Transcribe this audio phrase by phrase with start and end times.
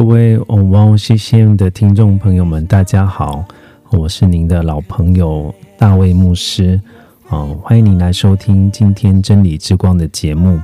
[0.00, 3.44] 各位哦哇哦 CCM 的听众朋友们，大家好，
[3.90, 6.80] 我是您的老朋友大卫牧师，
[7.28, 10.58] 哦，欢迎您来收听今天真理之光的节目，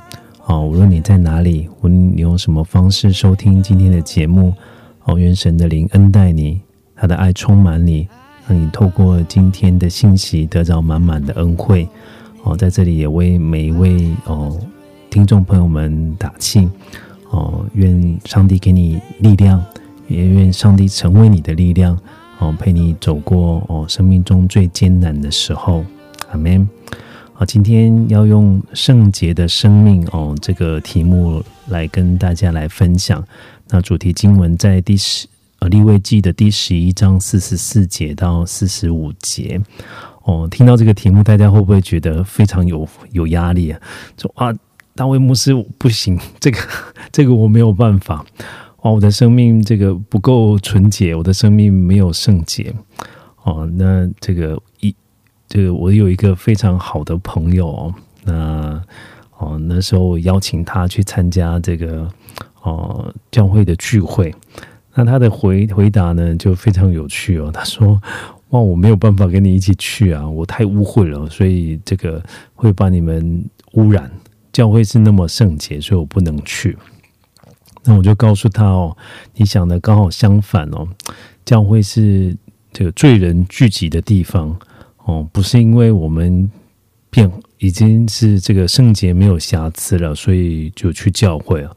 [0.46, 4.54] 哦，无论你在哪里，无论你用什么方式收听今天的节目，
[5.04, 6.58] 哦，愿神的灵恩待你，
[6.94, 8.08] 他的爱充满你，
[8.48, 11.86] 让你透过今天的信息得到满满的恩惠，
[12.42, 14.58] 哦，在这里也为每一位哦
[15.10, 16.66] 听众朋友们打气。
[17.30, 19.64] 哦，愿上帝给你力量，
[20.08, 21.98] 也愿上帝成为你的力量，
[22.38, 25.84] 哦，陪你走过哦生命中最艰难的时候。
[26.30, 26.68] 阿门。
[27.32, 33.22] 好，今天要用圣洁的生命哦这个题目来跟大家来分享。
[33.68, 35.26] 那主题经文在第十
[35.58, 39.60] 呃立位记的第十一章四十四节到四十五节。
[40.22, 43.78] 哦，听到这个题目，大家会不会觉得非常有有压力啊？
[44.16, 44.52] 说啊，
[44.94, 46.58] 大卫牧师不行，这个
[47.10, 48.24] 这个我没有办法。
[48.82, 52.74] 哦，我的生命这个不够纯洁，我的生命没有圣洁。
[53.42, 54.94] 哦，那这个一
[55.48, 57.94] 这个我有一个非常好的朋友哦，
[58.24, 58.82] 那
[59.38, 62.08] 哦那时候我邀请他去参加这个
[62.62, 64.34] 哦教会的聚会，
[64.94, 68.00] 那他的回回答呢就非常有趣哦，他说。
[68.50, 72.22] 哇，我没有办法跟你一起去啊，我太污秽了，所以这个
[72.54, 74.08] 会把你们污染。
[74.52, 76.78] 教会是那么圣洁，所以我不能去。
[77.86, 78.96] 那我就告诉他哦，
[79.34, 80.86] 你想的刚好相反哦，
[81.44, 82.36] 教会是
[82.72, 84.58] 这个罪人聚集的地方
[85.04, 86.50] 哦，不是因为我们
[87.08, 91.74] 变已经是这个圣洁没有瑕疵了，所以就去教会了。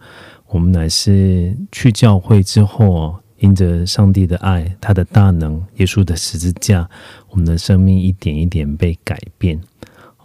[0.48, 6.90] 我们乃是去教会之后哦，因着上帝的爱，他的大能，耶稣的十字架，
[7.30, 9.62] 我们的生命一点一点被改变。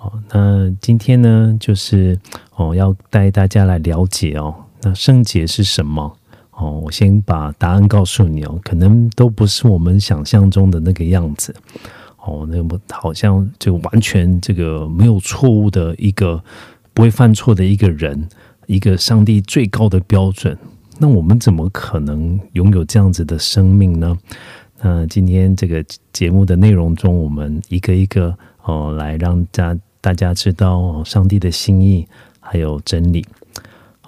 [0.00, 2.18] 哦，那今天呢，就是
[2.56, 6.14] 哦，要带大家来了解哦，那圣洁是什么？
[6.50, 11.54] 哦，我先把答案告诉你哦，可能都不是我们想象中的那个样子。
[12.18, 16.42] 哦，那么好像就完全这个没有错误的一个
[16.92, 18.28] 不会犯错的一个人，
[18.66, 20.56] 一个上帝最高的标准。
[20.98, 24.16] 那我们怎么可能拥有这样子的生命呢？
[24.80, 32.06] 那今天这个节目的内容中，我们一个一个哦，来让大大家知道，上帝的心意
[32.38, 33.26] 还有真理。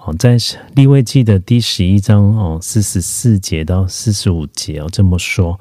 [0.07, 0.37] 好，在
[0.73, 5.59] 立位记的第十一章哦，四十四节到四十五节哦，这么说，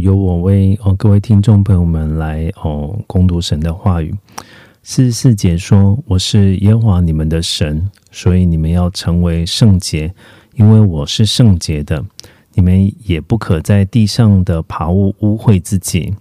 [0.00, 4.14] 由我为哦各位听众朋友们来哦攻读神的话语。
[4.82, 10.14] 四十四节说：“我是耶和华你们的神，所以你们要成为圣洁，
[10.54, 12.02] 因为我是圣洁的。
[12.54, 16.14] 你们也不可在地上的爬物污秽自己。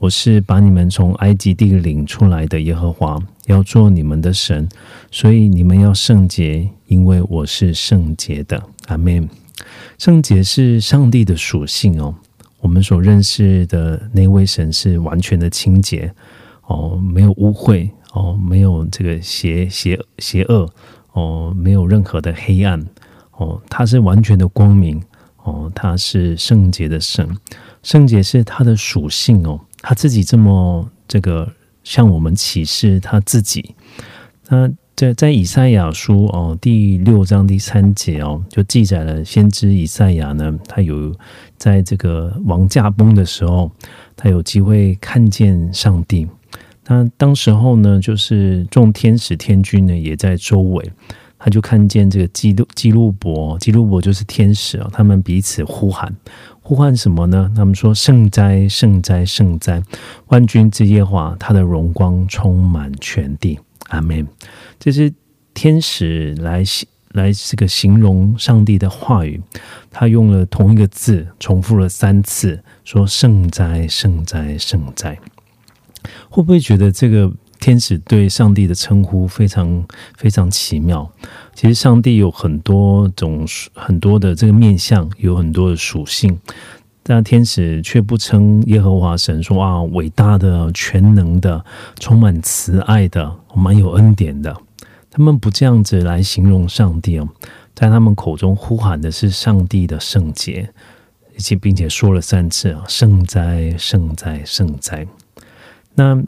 [0.00, 4.68] 我是把你们从埃及地领出来的耶和华，要做你们的神，
[5.10, 8.62] 所以你们要圣洁，因为我是圣洁的。
[8.86, 9.28] 阿门。
[9.98, 12.14] 圣洁是上帝的属性哦。
[12.60, 16.12] 我们所认识的那位神是完全的清洁
[16.66, 20.72] 哦，没有污秽哦，没有这个邪邪邪恶
[21.12, 22.80] 哦，没有任何的黑暗
[23.32, 25.02] 哦，他是完全的光明
[25.42, 27.28] 哦，他是圣洁的神。
[27.82, 31.50] 圣洁是他的属性哦，他自己这么这个
[31.84, 33.74] 向我们启示他自己。
[34.48, 41.14] 那在在以赛亚书哦第六章第三节哦，就记载了先知以赛亚呢，他有
[41.56, 43.70] 在这个王驾崩的时候，
[44.16, 46.26] 他有机会看见上帝。
[46.86, 50.90] 那当时候呢，就是众天使天君呢也在周围，
[51.38, 56.12] 他就看见这个基路基路伯，基路伯就是天使哦，他们彼此呼喊，
[56.68, 57.50] 呼唤什么呢？
[57.56, 59.82] 他们说：“圣哉，圣哉，圣哉！
[60.26, 64.28] 万军之耶华，他的荣光充满全地。”阿门。
[64.78, 65.10] 这是
[65.54, 69.40] 天使来形来这个形容上帝的话语，
[69.90, 75.18] 他用了同一个字，重复了三次，说：“圣哉，圣哉，圣哉。”
[76.28, 79.84] 会不会觉得这个天使对上帝的称呼非常
[80.16, 81.10] 非常奇妙？
[81.54, 86.38] 其实上帝有很多种很多的这个面相，有很多的属性，
[87.02, 91.64] 但天使却不称耶和华神说啊，伟大的、全能的、
[91.98, 94.56] 充满慈爱的、蛮有恩典的。
[95.10, 97.28] 他们不这样子来形容上帝哦，
[97.74, 100.70] 在他们口中呼喊的是上帝的圣洁，
[101.36, 105.04] 以及并且说了三次啊，圣哉，圣哉，圣哉。
[105.94, 106.22] 那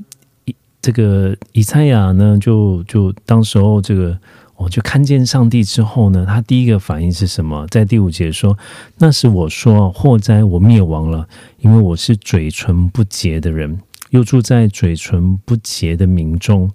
[0.80, 4.18] 这个以赛亚呢，就就当时候这个。
[4.62, 7.66] 我就看见上帝之后呢，他第一个反应是什么？
[7.68, 8.58] 在第五节说
[9.00, 11.26] ：“那时我说祸灾，我灭亡了，
[11.60, 13.80] 因为我是嘴唇不洁的人，
[14.10, 16.70] 又住在嘴唇不洁的民中，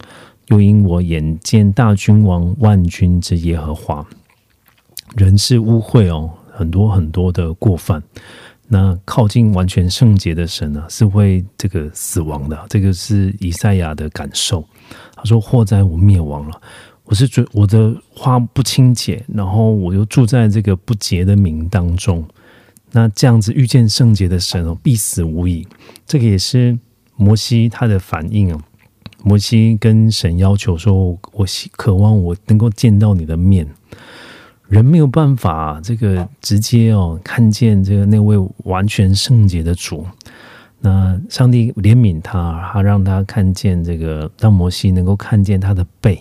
[0.47, 4.03] 又因我眼见大君王万军之耶和华，
[5.15, 8.01] 人是污秽哦，很多很多的过犯。
[8.67, 12.65] 那靠近完全圣洁的神呢，是会这个死亡的。
[12.69, 14.65] 这个是以赛亚的感受。
[15.15, 16.61] 他说：祸灾，我灭亡了。”
[17.07, 22.27] 我是觉我的花不清洁，然后我又住在这个不洁的名当中，
[22.93, 25.67] 那这样子遇见圣洁的神哦，必死无疑。
[26.07, 26.75] 这个也是
[27.15, 28.59] 摩西他的反应啊。
[29.23, 33.67] 摩西跟神要求说：“我渴望我能够见到你的面。”
[34.67, 40.05] 人没有办法这个直接哦看见这个那位完全圣洁的主。
[40.79, 46.19] 那上帝怜悯他，他让他看见这个，让摩西能够看见他的背。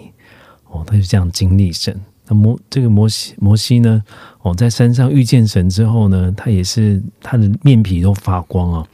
[0.71, 1.95] 哦，他就这样经历神。
[2.27, 4.03] 那摩这个摩西摩西呢？
[4.41, 8.87] 哦，在山上遇见神之后呢，他也是他的面皮都发光啊。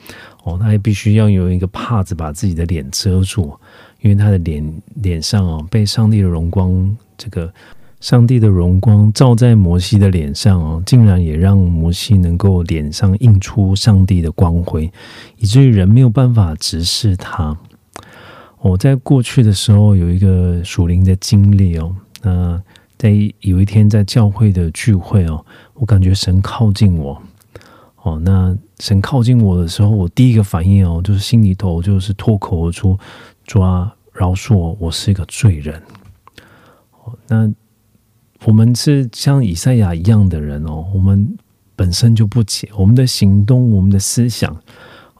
[0.42, 3.56] 哦，他也必须要有一个帕子把自己的脸遮住，
[4.00, 7.52] 因为他的脸脸上哦被上帝的荣光，这个
[8.00, 14.90] 上帝的荣光照在摩西的脸上哦，竟然也让摩西能够脸上映出上帝的光辉，
[15.36, 17.56] 以至于人没有办法直视他。
[18.62, 22.62] 我在过去的时候有一个属灵的经历哦，那
[22.96, 23.10] 在
[23.40, 25.44] 有一天在教会的聚会哦，
[25.74, 27.20] 我感觉神靠近我
[28.02, 32.98] 哦，那神靠近我的时候，我第一个反应哦，就是心里头就是脱口而出：
[33.46, 35.82] 抓饶恕我，我是一个罪人。
[37.04, 37.50] 哦，那
[38.44, 41.36] 我们是像以赛亚一样的人哦，我们
[41.76, 44.56] 本身就不解，我们的行动，我们的思想。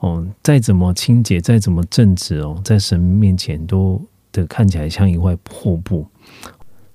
[0.00, 4.02] 哦，再怎么清洁，再怎么正直哦，在神面前都
[4.32, 6.06] 的看起来像一块破布，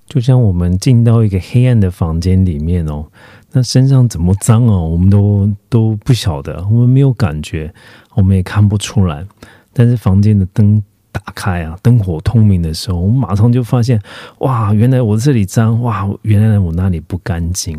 [0.08, 3.06] 就像我们进到一个黑暗的房间里面哦，
[3.52, 7.72] 那身上怎么脏哦，我们都都不晓得，我们没有感觉，
[8.14, 9.24] 我们也看不出来。
[9.72, 10.82] 但是房间的灯
[11.16, 13.98] 打开啊，灯火通明的时候，我们马上就发现，
[14.40, 17.74] 哇，原来我这里脏，哇，原来我那里不干净。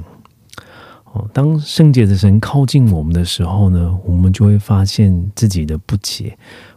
[1.13, 6.35] 哦当圣洁的神靠近我们的时候呢，我们就会发现自己的不解，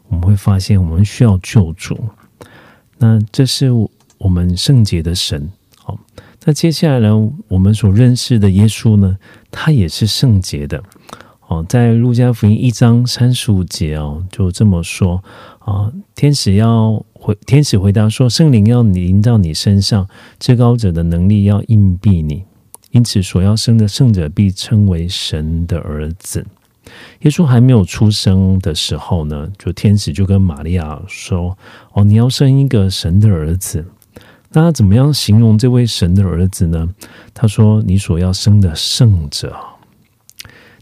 [0.09, 1.99] 我们会发现我们需要救主。
[2.99, 3.71] 那这是
[4.19, 5.51] 我们圣洁的神。
[5.79, 5.99] 好，
[6.45, 9.17] 那接下来呢，我们所认识的耶稣呢，
[9.51, 10.83] 他也是圣洁的。
[11.51, 15.21] 哦，在路加福音一章三十五节哦，就这么说
[15.59, 20.09] 啊，天使要回，天使回答说，圣灵要临到你身上，
[20.39, 22.45] 至高者的能力要硬币你。
[22.93, 26.47] 因此，所要生的圣者必称为神的儿子。
[27.23, 31.59] 耶稣还没有出生的时候呢，就天使就跟玛利亚说
[31.95, 33.85] ：“哦，你要生一个神的儿子。”
[34.53, 36.89] 那他怎么样形容这位神的儿子呢？
[37.35, 39.57] 他说：“你所要生的圣者，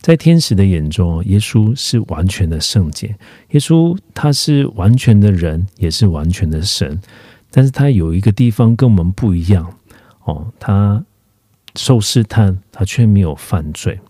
[0.01, 3.09] 在天使的眼中，耶稣是完全的圣洁。
[3.51, 7.01] 耶稣他是完全的人，也是完全的神。
[7.51, 9.73] 但是他有一个地方跟我们不一样
[10.25, 11.05] 哦，他。”
[11.77, 14.01] 受试探，他却没有犯罪。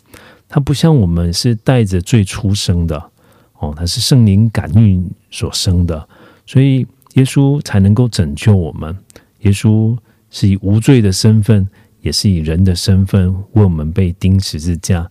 [0.48, 3.10] 他不像我们是带着罪出生的
[3.58, 6.08] 哦，他是圣灵感孕所生的，
[6.46, 8.96] 所以耶稣才能够拯救我们。
[9.40, 9.94] 耶稣
[10.30, 11.68] 是以无罪的身份，
[12.00, 15.10] 也是以人的身份为我们被钉十字架。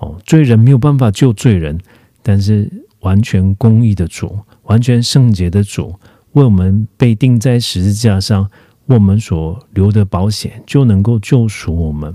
[0.00, 1.78] 哦，罪人没有办法救罪人，
[2.22, 5.94] 但是完全公义的主，完全圣洁的主，
[6.32, 8.50] 为我们被钉在十字架上。
[8.86, 12.14] 为我们所留的保险就能够救赎我们，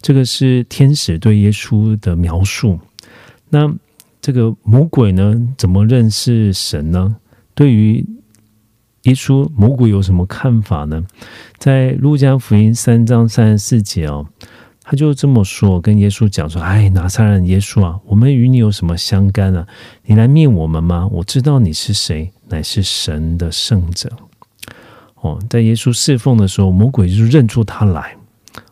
[0.00, 2.80] 这个是天使对耶稣的描述。
[3.50, 3.70] 那
[4.22, 5.34] 这个魔鬼呢？
[5.58, 7.16] 怎么认识神呢？
[7.54, 8.06] 对于
[9.02, 11.04] 耶稣，魔鬼有什么看法呢？
[11.58, 14.26] 在路加福音三章三十四节哦，
[14.90, 19.66] 他就这么说，跟耶稣讲说：“哎，拿撒勒耶稣啊，我们与你有什么相干啊？
[20.04, 21.06] 你来灭我们吗？
[21.12, 24.10] 我知道你是谁，乃是神的圣者。”
[25.20, 28.16] 哦，在耶稣侍奉的时候，魔鬼就认出他来。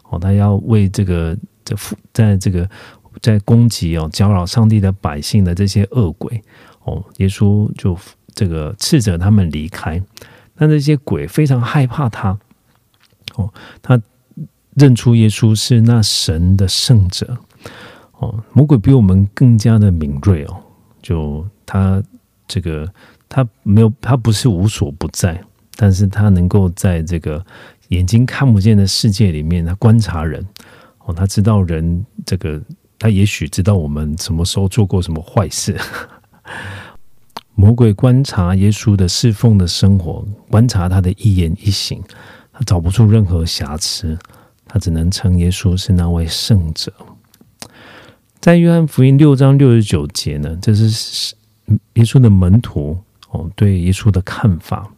[0.09, 1.77] 哦，他要为这个这
[2.15, 2.67] 在这个
[3.21, 6.43] 在攻击哦，搅扰上帝的百姓的这些恶鬼。
[6.85, 7.95] 哦，耶稣就
[8.35, 10.03] 这个斥责他们离开。
[10.55, 12.39] 那这些鬼非常害怕他，
[13.35, 14.01] 哦，他
[14.77, 17.37] 认出耶稣是那神的圣者，
[18.19, 20.57] 哦，魔鬼比我们更加的敏锐哦，
[21.03, 22.03] 就他
[22.47, 22.87] 这个
[23.29, 25.43] 他没有他不是无所不在，
[25.77, 27.45] 但是他能够在这个
[27.89, 30.47] 眼睛看不见的世界里面，他观察人，
[31.05, 32.61] 哦，他知道人这个，
[32.99, 35.75] 他也许知道我们什么时候做过什么坏事。
[37.55, 42.03] 魔鬼观察耶稣的侍奉的生活，观察他的一言一行，
[42.53, 44.19] 他找不出任何瑕疵，
[44.67, 46.93] 他只能称耶稣是那位圣者。
[48.41, 51.35] 在约翰福音六章六十九节呢，这是
[51.95, 52.99] 耶稣的门徒
[53.31, 54.89] 哦对耶稣的看法。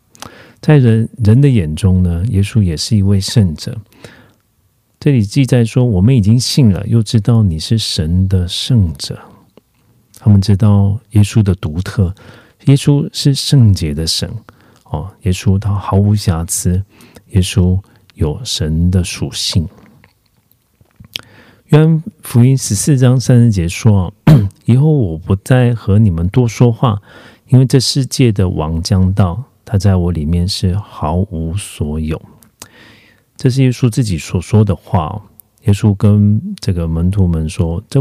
[0.60, 3.76] 在人人的眼中呢，耶稣也是一位圣者。
[5.00, 9.18] 这里记载说，我们已经信了，又知道你是神的圣者。
[10.18, 12.12] 他们知道耶稣的独特。
[12.66, 14.28] 耶稣是圣洁的神
[14.86, 16.82] 哦，耶稣他毫无瑕疵，
[17.28, 17.80] 耶稣
[18.18, 19.68] 有神的属性。
[21.66, 24.12] 约翰福音十四章三十节说
[24.66, 27.00] ：“以后我不再和你们多说话，
[27.46, 32.20] 因为这世界的王将到，他在我里面是毫无所有。”
[33.36, 35.22] 这是耶稣自己所说的话。
[35.62, 38.00] 耶稣跟这个门徒们说：“这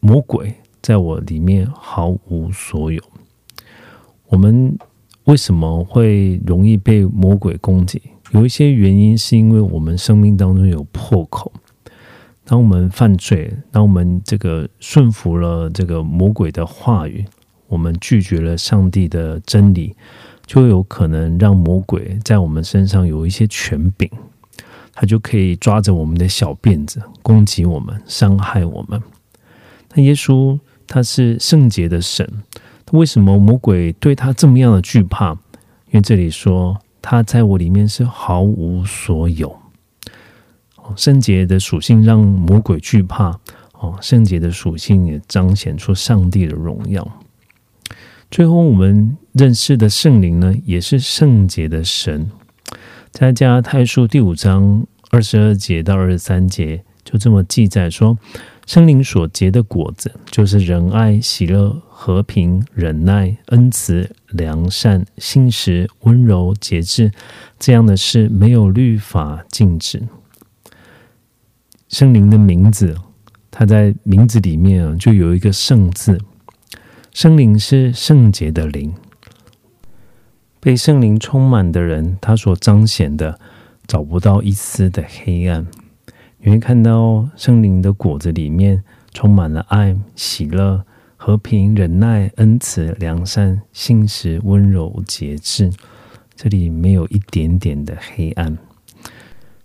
[0.00, 3.02] 魔鬼在我里面毫无所有。”
[4.28, 4.78] 我们
[5.24, 8.00] 为什么会容易被魔鬼攻击？
[8.32, 11.52] 有一些原因是因为我们生命当中有破口。
[12.44, 17.24] 当我们犯罪，当我们这个顺服了这个魔鬼的话语，
[17.66, 19.94] 我们拒绝了上帝的真理，
[20.46, 24.10] 就有可能让魔鬼在我们身上有一些权柄，
[24.94, 29.02] 他就可以抓着我们的小辫子攻击我们、伤害我们。
[29.94, 32.26] 那耶稣他是圣洁的神。
[32.92, 35.32] 为什么魔鬼对他这么样的惧怕？
[35.32, 39.58] 因为这里说他在我里面是毫无所有。
[40.96, 43.38] 圣洁的属性让魔鬼惧怕
[43.72, 47.06] 哦，圣洁的属性也彰显出上帝的荣耀。
[48.30, 52.30] 最后，我们认识的圣灵呢，也是圣洁的神。
[53.10, 58.18] 在加拉太书第五章二十二节到二十三节，就这么记载说。
[58.68, 67.10] 生灵所结的果子，就是仁爱、喜乐、和平、忍耐、恩慈、良善、信实、温柔、节制。
[67.58, 70.02] 这样的事没有律法禁止。
[71.88, 72.94] 圣灵的名字，
[73.50, 76.20] 它在名字里面啊，就有一个“圣”字。
[77.14, 78.92] 圣灵是圣洁的灵，
[80.60, 83.40] 被圣灵充满的人，他所彰显的，
[83.86, 85.66] 找不到一丝的黑暗。
[86.40, 90.84] 你会看到圣灵的果子里面充满了爱、喜乐、
[91.16, 95.70] 和平、忍耐、恩慈、良善、信实、温柔、节制。
[96.36, 98.56] 这里没有一点点的黑暗。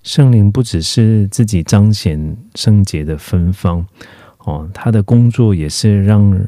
[0.02, 3.86] 圣灵不只是自己彰显圣洁的芬芳
[4.40, 6.46] 哦，他的工作也是让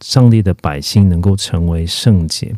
[0.00, 2.54] 上帝的百姓能够成为圣洁。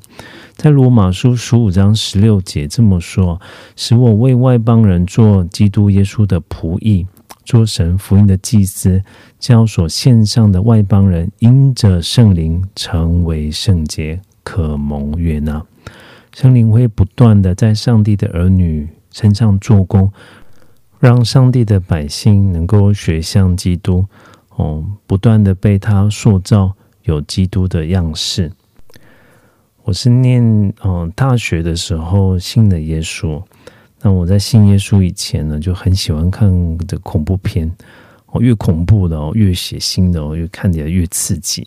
[0.58, 3.40] 在罗马书十五章十六节这么说
[3.76, 7.06] ：“使我为外邦人做基督耶稣的仆役，
[7.44, 9.00] 做神福音的祭司，
[9.38, 15.64] 教所献上的外邦人，因着圣灵成为圣洁，可蒙悦纳。
[16.34, 20.12] 圣灵会不断的在上帝的儿女身上做工，
[20.98, 24.04] 让上帝的百姓能够学像基督，
[24.56, 26.72] 哦，不断的被他塑造，
[27.04, 28.50] 有基督的样式。”
[29.88, 30.42] 我是念
[30.84, 33.42] 嗯大学的时候信的耶稣，
[34.02, 37.74] 那我在信耶稣以前呢，就很喜欢看这恐怖片
[38.26, 41.66] 哦，越恐怖的哦，越血腥的哦，越看起来越刺激。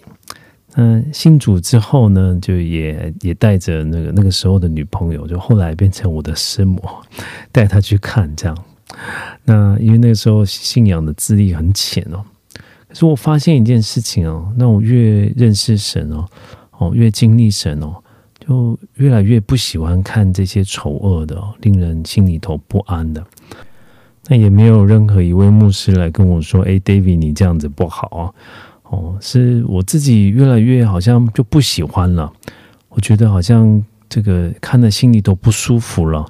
[0.76, 6.80] 那信主之后呢，就也也带着那个那个时候的女朋友，就后来变成我的师母，
[7.52, 8.56] 带她去看这样。
[9.44, 12.24] 那因为那个时候信仰的资历很浅哦，
[12.88, 16.28] 可是我发现一件事情哦，那我越认识神哦，
[16.78, 17.96] 哦越经历神哦。
[18.46, 23.26] 就越来越不喜欢看这些丑恶的、令人心里头不安的。
[24.28, 28.34] 那也没有任何一位牧师来跟我说：“哎，David，你这样子不好啊！”
[28.90, 32.32] 哦，是我自己越来越好像就不喜欢了。
[32.90, 36.26] 我觉得好像这个看的心里都不舒服了。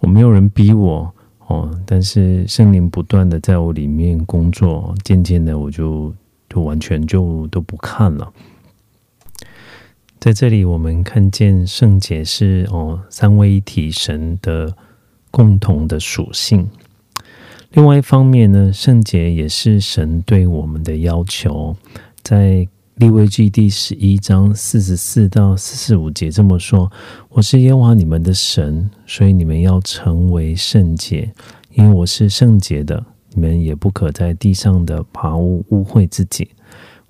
[0.00, 1.08] 我没有人逼我
[1.46, 6.12] 哦，但是圣灵不断的在我里面工作，渐渐的我就
[6.48, 8.32] 就完全就都不看了。
[10.22, 14.72] 在这里，我们看见圣洁是哦三位一体神的
[15.32, 16.70] 共同的属性。
[17.72, 21.74] 另外一方面呢，圣洁也是神对我们的要求。
[22.22, 22.64] 在
[22.94, 26.88] 利未记第十一章四十四到四十五节这么说
[27.30, 31.28] ：“我是耶和华你们的神，所以你们要成为圣洁，
[31.72, 33.04] 因为我是圣洁的。
[33.34, 36.48] 你们也不可在地上的爬污污秽自己。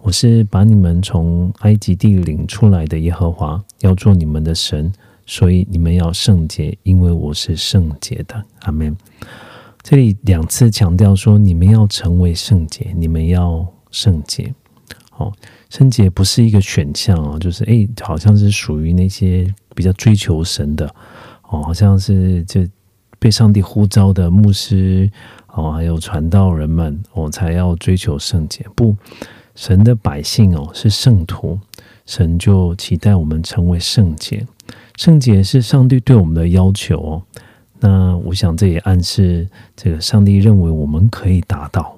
[0.03, 4.93] 我是把你们从埃及地领出来的耶和华，要做你们的神，
[5.27, 8.97] 所以你们要圣洁，因为我是圣洁的。”阿门。
[9.81, 14.53] 这里两次强调说：“你们要成为圣洁，你们要圣洁。”
[15.19, 15.33] 哦。
[15.71, 20.87] 圣洁不是一个选项哦，就是诶，好像是属于那些比较追求神的
[21.49, 22.69] 哦，好像是这
[23.19, 25.09] 被上帝呼召的牧师
[25.55, 28.67] 哦，还有传道人们哦，才要追求圣洁。
[28.75, 28.95] 不，
[29.55, 31.59] 神的百姓哦是圣徒，
[32.07, 34.47] 神就期待我们成为圣洁。
[34.97, 37.23] 圣洁是上帝对我们的要求哦。
[37.81, 41.97] 那我想这也暗示这个上帝认为我们可以达到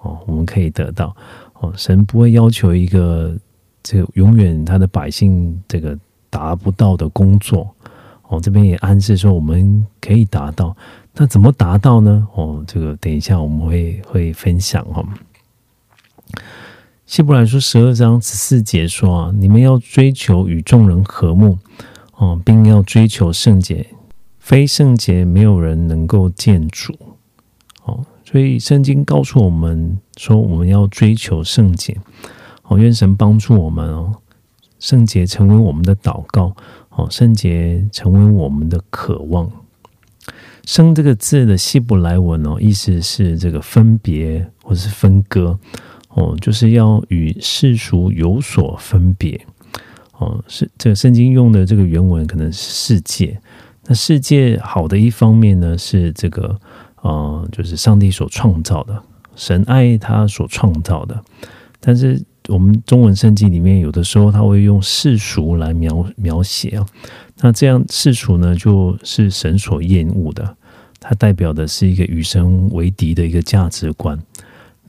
[0.00, 1.14] 哦，我们可以得到。
[1.54, 3.36] 哦，神不会要求一个
[3.82, 5.98] 这个永远他的百姓这个
[6.30, 7.68] 达不到的工作。
[8.28, 10.74] 哦，这边也暗示说我们可以达到。
[11.14, 12.26] 那怎么达到呢？
[12.34, 15.04] 哦，这个等一下我们会会分享哈。
[17.10, 21.58] 希伯来书十二章十四节说啊，你们要追求与众人和睦，
[22.14, 23.84] 哦，并要追求圣洁，
[24.38, 26.96] 非圣洁没有人能够见主。
[27.82, 28.06] 哦。
[28.24, 31.96] 所以圣经告诉我们说，我们要追求圣洁。
[32.68, 34.14] 哦，愿神帮助我们哦，
[34.78, 36.54] 圣洁成为我们的祷告。
[36.90, 39.50] 哦，圣洁成为我们的渴望。
[40.64, 45.58] 生这个字的希伯来文哦，意思是这个分别或是分割。
[46.10, 49.40] 哦，就是要与世俗有所分别。
[50.18, 53.40] 哦，是这个圣经用的这个原文可能是世界。
[53.86, 56.58] 那世界好的一方面呢，是这个。
[57.02, 59.02] 啊，就是上帝所创造的，
[59.34, 61.18] 神爱他所创造的。
[61.80, 66.86] 但是我们中文圣经里面有的时候他会用世俗来描描写啊，
[67.40, 70.54] 那这样世俗呢，就是神所厌恶的，
[71.00, 74.18] 它代表的是一个与神为敌的一个价值观。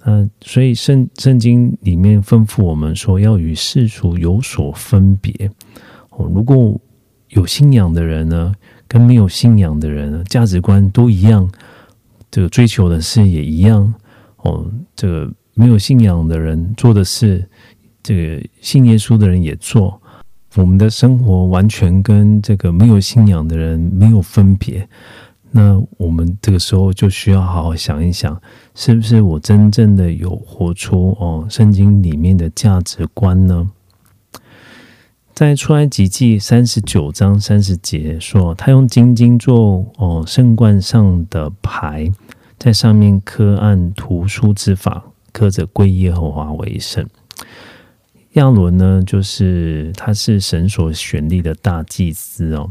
[0.04, 5.50] 那所以圣圣经里面吩咐我们说，要与世俗有所分别。
[6.10, 6.80] 哦，如果
[7.30, 8.54] 有信仰的人呢，
[8.88, 11.50] 跟没有信仰的人价值观都一样。
[12.30, 13.94] 这个追求的事也一样
[14.38, 17.46] 哦，这个没有信仰的人做的事，
[18.02, 20.02] 这个信耶稣的人也做。
[20.56, 24.88] 我们的生活完全跟这个没有信仰的人没有分别。
[25.52, 28.42] 那我们这个时候就需要好好想一想，
[28.74, 33.70] 是不是我真正的有活出哦圣经里面的价值观呢？
[35.34, 42.10] 在出埃及记三十九章三十节说，他用金金做哦圣冠上的牌，
[42.58, 47.06] 在上面刻按图书之法，刻着归耶和华为圣。
[48.34, 52.70] 亚伦呢，就是他是神所选立的大祭司哦。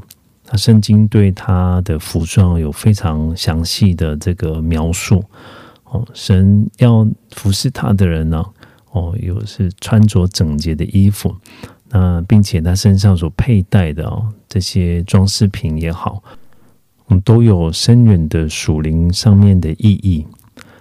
[0.51, 5.23] 他圣经对他的服装有非常详细的这个描述
[5.85, 6.05] 哦。
[6.13, 8.45] 神要服侍他的人呢，
[8.91, 11.33] 哦，有是穿着整洁的衣服。
[11.89, 16.21] 那并且他身上所佩戴的哦，这些装饰品也好，
[17.09, 20.27] 嗯，都有深远的属灵上面的意义。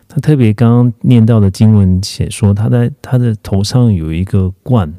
[0.07, 4.91] 他特别刚刚念到的经文写说，他在他的头上有一个冠，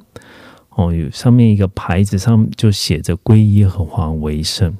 [0.70, 4.74] 哦，有上面一个牌子上就写着“归耶和华为圣”。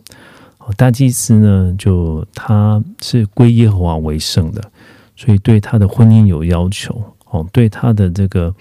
[0.58, 4.70] 哦，大祭司呢，就他是归耶和华为圣的，
[5.16, 7.02] 所以对他的婚姻有要求。
[7.30, 8.54] 哦，对他的这个。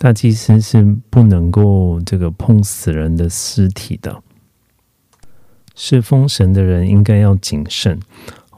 [0.00, 4.22] 大祭司是不能够这个碰死人的尸体的，
[5.74, 7.98] 是封神的人应该要谨慎。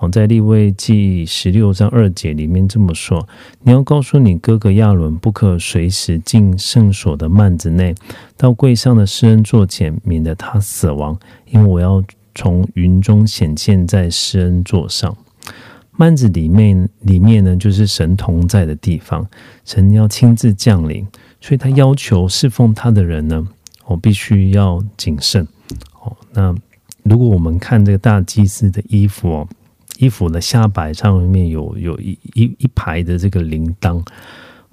[0.00, 3.28] 哦，在立位记十六章二节里面这么说：
[3.62, 7.94] 你要告诉你哥哥亚伦，不可随时进圣所的幔子内，
[8.34, 11.18] 到柜上的施恩座前，免得他死亡，
[11.50, 12.02] 因为我要
[12.34, 15.14] 从云中显现在施恩座上。
[15.98, 19.28] 幔子里面里面呢，就是神同在的地方，
[19.66, 21.06] 神要亲自降临。
[21.42, 23.46] 所以他要求侍奉他的人呢，
[23.84, 25.46] 我必须要谨慎。
[26.02, 26.54] 哦，那
[27.02, 29.48] 如果我们看这个大祭司的衣服哦，
[30.00, 34.02] 衣服的下摆上面有有一一一排的这个铃铛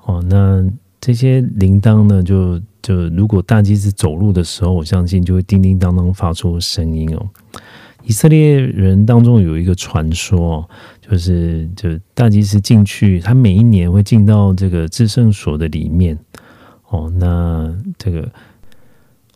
[0.05, 0.65] 哦，那
[0.99, 7.29] 这些铃铛呢，就就如果大祭司走路的时候，我相信就会叮叮当当发出声音哦。
[8.03, 10.65] 以色列人当中有一个传说，
[11.01, 16.17] 就是就大祭司进去，他每一年会进到这个至圣所的里面。
[16.89, 18.21] 哦，那这个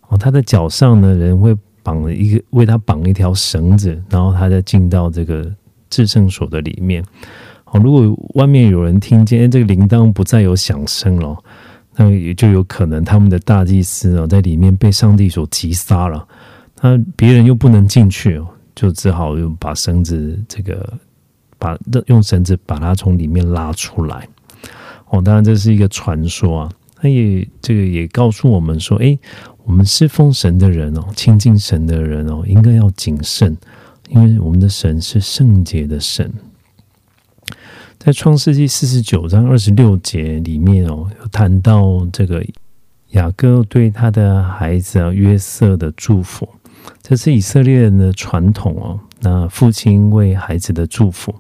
[0.08, 5.54] 哦，他的脚上呢，人会绑了一个为他绑一条绳子，然后他再进到这个
[5.92, 7.06] 至圣所的里面。
[7.66, 11.38] 哦，如果外面有人听见这个铃铛不再有响声了，
[11.96, 16.28] 那也就有可能他们的大祭司哦，在里面被上帝所击杀了，
[16.82, 20.92] 那别人又不能进去哦，就只好用把绳子这个
[21.58, 21.78] 把
[22.08, 24.28] 用绳子把它从里面拉出来。
[25.10, 29.18] 哦，当然这是一个传说啊，那也这个也告诉我们说，哎，
[29.64, 33.56] 我们侍奉神的人哦，亲近神的人哦，应该要谨慎，
[34.12, 36.32] 因为我们的神是圣洁的神。
[37.98, 42.44] 在创世纪四十九章二十六节里面哦，有谈到这个
[43.12, 46.50] 雅各对他的孩子啊约瑟的祝福，
[47.02, 49.00] 这是以色列人的传统哦。
[49.22, 51.34] 那父亲为孩子的祝福，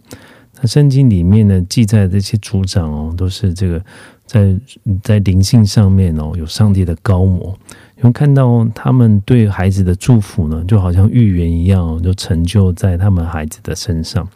[0.61, 3.83] 那圣经里面呢记载这些族长哦，都是这个
[4.25, 4.55] 在
[5.03, 7.57] 在灵性上面哦有上帝的高模，
[8.01, 14.27] 因为看到他们对孩子的祝福呢，就好像预言一样，就成就在他们孩子的身上。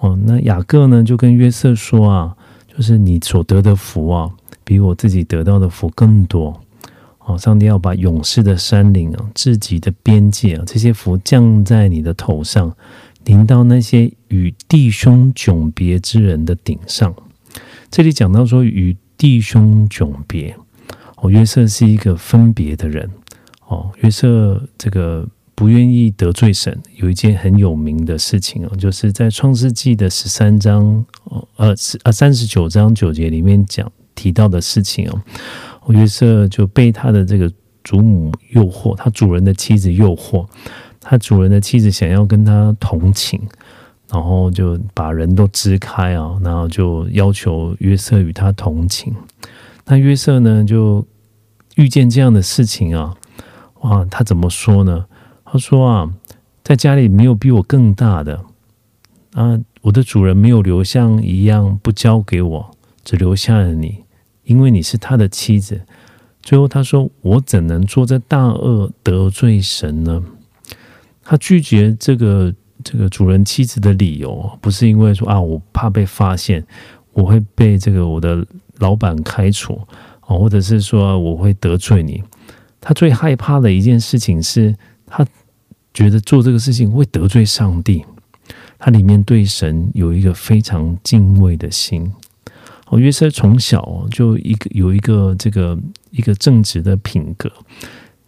[0.00, 2.36] 哦，那雅各呢就跟约瑟说啊，
[2.74, 4.30] 就是你所得的福啊，
[4.64, 6.60] 比我自己得到的福更多。
[7.20, 12.70] 哦，上帝要把勇士的山岭啊、至极的边界啊，这些福降在你的头上，
[13.24, 17.14] 临到那些与弟兄迥别之人的顶上。
[17.90, 20.54] 这里讲到说与弟兄迥别，
[21.30, 23.10] 约瑟是一个分别的人。
[23.66, 25.26] 哦，约瑟这个。
[25.56, 31.06] 不愿意得罪神，有一件很有名的事情哦，就是在创世纪的十三章
[31.54, 37.48] 呃呃三十九章九节里面讲提到的事情哦，约瑟就被他的这个
[37.84, 40.44] 祖母诱惑，他主人的妻子诱惑，
[41.00, 43.40] 他主人的妻子想要跟他同寝，
[44.10, 49.14] 然后就把人都支开啊，然后就要求约瑟与他同寝。
[49.86, 51.06] 那约瑟呢，就
[51.76, 53.16] 遇见这样的事情啊，
[53.80, 55.06] 哇，他怎么说呢？
[55.44, 56.14] 他说啊，
[56.62, 58.44] 在家里没有比我更大的
[59.34, 62.70] 啊，我的主人没有留像一样不交给我，
[63.04, 64.04] 只留下了你，
[64.44, 65.82] 因为你是他的妻子。
[66.42, 70.22] 最后他说，我怎能做这大恶得罪神呢？
[71.22, 76.64] 他拒绝这个这个主人妻子的理由，不是因为说啊，我怕被发现，
[77.12, 78.46] 我会被这个我的
[78.78, 79.80] 老板开除
[80.26, 82.22] 哦，或者是说我会得罪你。
[82.80, 84.74] 他最害怕的一件事情是
[85.06, 85.26] 他。
[85.96, 88.04] 觉得做这个事情会得罪上帝，
[88.80, 92.12] 他里面对神有一个非常敬畏的心。
[92.88, 95.78] 哦，约瑟从小就一个有一个这个
[96.10, 97.48] 一个正直的品格，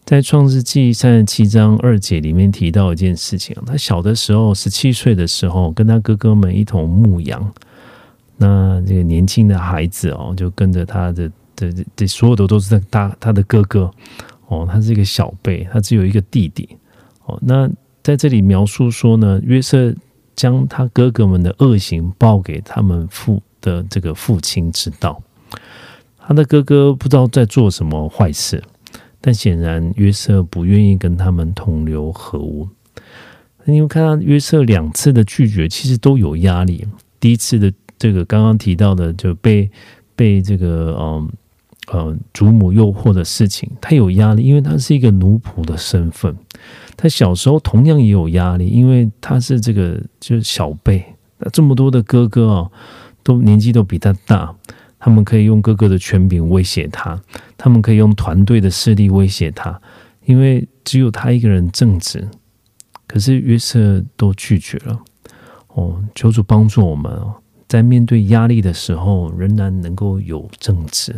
[0.05, 7.53] 在创世纪三十七章二节里面提到一件事情他小的时候十七岁的时候，跟他哥哥们一同牧羊。
[8.37, 13.91] 那这个年轻的孩子哦，就跟着他的的这所有的都是他他的哥哥
[14.47, 16.69] 哦，他是一个小辈，他只有一个弟弟。
[17.25, 17.69] 哦，那
[18.05, 19.93] 在这里描述说呢，约瑟
[20.37, 25.21] 将他哥哥们的恶行报给他们父的这个父亲知道，
[26.19, 28.63] 他的哥哥不知道在做什么坏事，
[29.21, 32.69] 但显然约瑟不愿意跟他们同流合污。
[33.65, 36.87] 因为看到约瑟两次的拒绝，其实都有压力。
[37.19, 39.69] 第一次的这个刚刚提到的，就被
[40.15, 41.29] 被这个嗯
[41.87, 46.37] 呃祖母诱惑的事情，他有压力，因为他是一个奴仆的身份。
[46.97, 51.05] 他小时候同样也有压力，因为他是这个就是小辈，
[51.39, 52.71] 那这么多的哥哥啊，
[53.23, 54.55] 都年纪都比他大，
[54.99, 57.21] 他们可以用哥哥的权柄威胁他，
[57.59, 59.79] 他们可以用团队的势力威胁他，
[60.25, 62.27] 因为只有他一个人正直，
[63.07, 64.99] 可是约瑟都拒绝了。
[65.75, 67.35] 哦，求主帮助我们哦，
[67.69, 71.15] 在面对压力的时候，仍然能够有正直，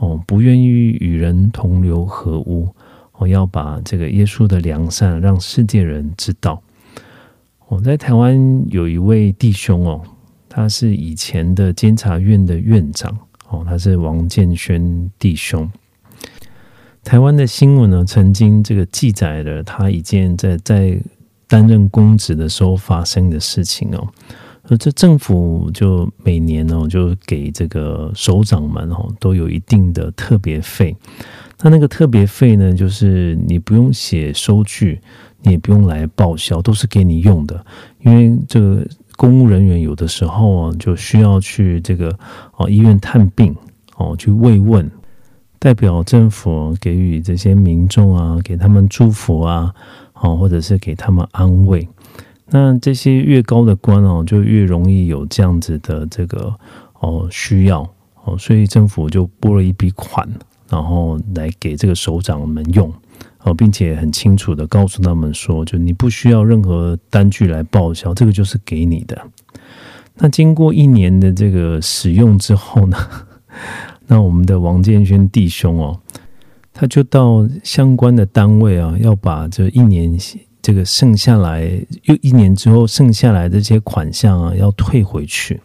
[0.00, 2.68] 哦，不愿意与人同流合污。
[3.18, 6.62] 我要把这个耶稣的良善让世界人知道。
[7.68, 10.02] 我在台湾有一位弟兄哦，
[10.48, 13.14] 他是以前的监察院的院长
[13.50, 15.70] 哦，他是王建轩弟兄。
[17.04, 20.98] 台湾的新闻呢，曾经这个记载了他一件在在
[21.46, 24.08] 担任公职的时候发生的事情哦。
[24.78, 30.94] 这政府就每年哦，就给这个首长们哦，都有一定的特别费。
[31.62, 35.00] 那那个特别费呢，就是你不用写收据，
[35.42, 37.64] 你也不用来报销，都是给你用的。
[38.02, 42.16] 因为这个公务人员有的时候啊，就需要去这个
[42.56, 43.54] 哦医院探病
[43.96, 44.90] 哦，去慰问，
[45.58, 49.74] 代表政府给予这些民众啊，给他们祝福啊，
[50.14, 51.86] 哦，或者是给他们安慰。
[52.50, 56.54] 那这些越高的官哦，就越容易有这样子的这个
[57.00, 57.88] 哦需要
[58.24, 60.28] 哦，所以政府就拨了一笔款。
[60.68, 62.94] 然后来给这个首长们用，
[63.42, 69.20] 哦，并且很清楚的告诉他们说，就你不需要任何单据来报销，这个就是给你的。
[70.14, 72.96] 那经过一年的这个使用之后呢，
[74.06, 75.98] 那我们的王建轩弟兄哦，
[76.72, 80.16] 他就到相关的单位啊，要把这一年
[80.62, 81.62] 这个剩下来
[82.04, 85.60] 又一年之后剩下来的这些款项啊，要退回去。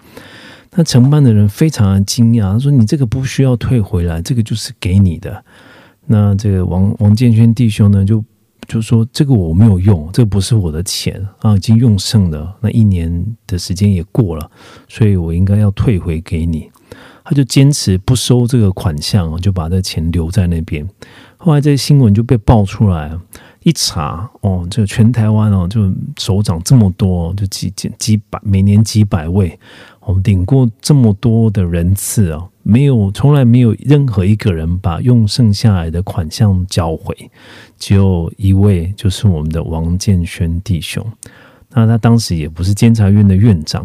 [0.77, 5.43] 那承办的人非常的惊讶，他说：“你这个不需要退回来，这个就是给你的。”
[6.07, 8.23] 那这个王王建轩弟兄呢，就
[8.67, 12.55] 就说：“这个我没有用，这不是我的钱啊，已经用剩了。
[12.61, 14.51] 那一年的时间也过了，
[14.89, 16.69] 所以我应该要退回给你。”
[17.23, 20.87] 他就坚持不收这个款项，就把这钱留在那边。
[21.37, 23.17] 后来这个新闻就被爆出来，
[23.65, 29.59] 一查哦，这全台湾哦，就首长这么多，就几几几百，每年几百位，
[30.01, 37.13] 我们领过这么多的人次哦，没有从来没有任何一个人把用剩下来的款项交回，
[37.77, 41.05] 只有一位，就是我们的王建轩弟兄。
[41.71, 43.83] 那他当时也不是监察院的院长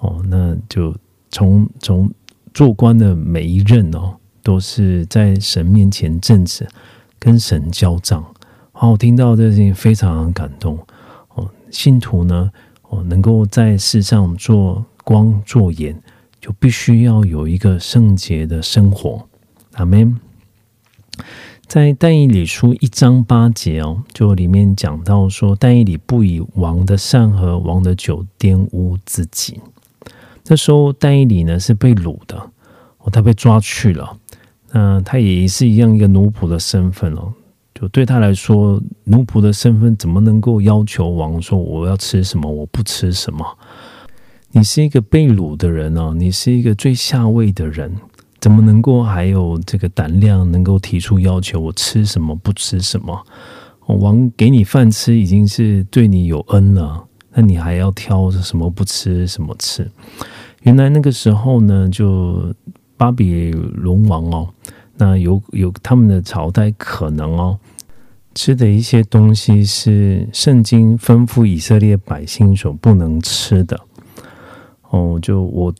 [0.00, 0.94] 哦，那就
[1.30, 2.10] 从从。
[2.52, 6.64] 做官的每一任哦，都是在神面前正直，
[7.18, 8.24] 跟神交账。
[8.90, 10.78] 我听到这事情非常感动
[11.34, 11.48] 哦。
[11.70, 12.50] 信徒呢，
[12.88, 16.00] 哦，能够在世上做光做盐，
[16.40, 19.28] 就必须要有一个圣洁的生活。
[19.74, 20.18] 阿门。
[21.66, 29.60] 在但以理书一章八节哦，就里面讲到说，但以理不以王的善和王的酒玷污自己。
[30.46, 32.36] 那时候，但以理呢是被掳的，
[32.98, 34.16] 哦，他被抓去了。
[34.72, 37.32] 那他也是一样一个奴仆的身份哦。
[37.74, 43.44] 就对他来说，奴仆的身份怎么能够要求王说我要吃什么，我不吃什么？
[44.52, 47.92] 你是一个被掳的人哦，你是一个最下位的人，
[48.38, 51.58] 怎么能够还有这个胆量能够提出要求？
[51.58, 53.20] 我吃什么不吃什么？
[53.86, 57.04] 王给你饭吃已经是对你有恩了。
[57.36, 59.90] 那你还要挑什么不吃什么吃？
[60.62, 62.54] 原来那个时候呢，就
[62.96, 64.48] 巴比伦王哦，
[64.96, 67.58] 那有有他们的朝代可能哦，
[68.34, 73.80] 吃的一些东西是圣经吩咐以色列百姓所不能吃的
[74.90, 75.18] 哦。
[75.20, 75.74] 就我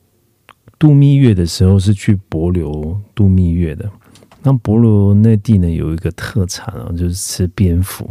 [0.77, 3.89] 度蜜月的时候是去博流度蜜月的，
[4.43, 8.09] 那博流那地呢有一个特产啊，就是吃蝙蝠。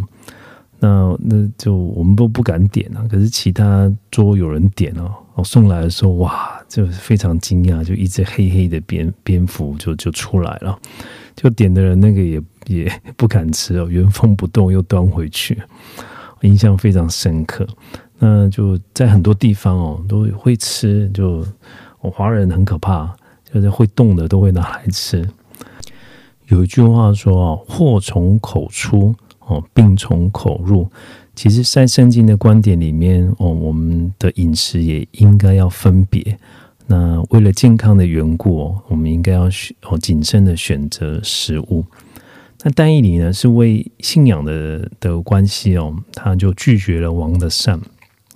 [0.80, 10.78] 那那就我们都不敢点啊，可是其他桌有人点哦，我送来的时候哇，就非常惊讶，就一只黑黑的蝙蝙蝠就就出来了，
[11.36, 15.60] 就点的人那个也也不敢吃哦，原封不动又端回去，
[16.42, 17.66] 印象非常深刻。
[18.18, 21.46] 那就在很多地方哦都会吃，就
[22.00, 23.14] 我华人很可怕，
[23.52, 25.28] 就是会动的都会拿来吃。
[26.46, 29.14] 有一句话说哦，祸从口出。
[29.46, 30.90] 哦，病从口入。
[31.34, 36.38] 其实，在圣经的观点里面，哦，我们的饮食也应该要分别。
[36.86, 41.84] 那为了健康的缘故，我们应该要选哦谨慎的选择食物。
[42.62, 47.80] 那但以理呢，是为信仰的的关系哦，他就拒绝了王的善，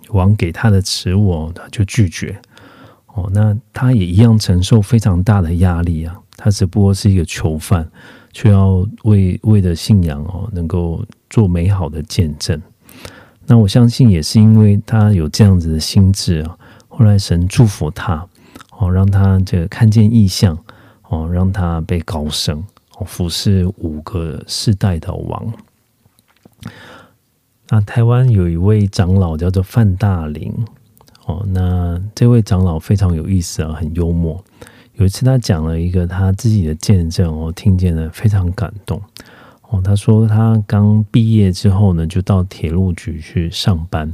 [0.08, 2.40] 王给他的食物，他就拒绝。
[3.14, 6.18] 哦，那他也一样承受非常大的压力啊。
[6.36, 7.88] 他只不过是一个囚犯。
[8.30, 12.60] 却要为为了信仰哦，能够做美好的见证。
[13.50, 16.56] 那我相信也是因为他有这样子的心智啊。
[16.86, 18.26] 后来神祝福他
[18.76, 20.56] 哦，让他这个看见异象
[21.08, 22.62] 哦，让他被高升
[22.98, 25.52] 哦，服侍五个世代的王。
[27.70, 30.52] 那台湾有一位长老叫做范大林
[31.24, 34.44] 哦，那这位长老非常有意思啊，很幽默。
[34.94, 39.00] 有一次，他讲了一个他自己的见证，我听见了非常感动。
[39.70, 44.12] 哦，他说他刚毕业之后呢，就到铁路局去上班。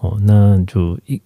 [0.00, 1.20] 哦，那就一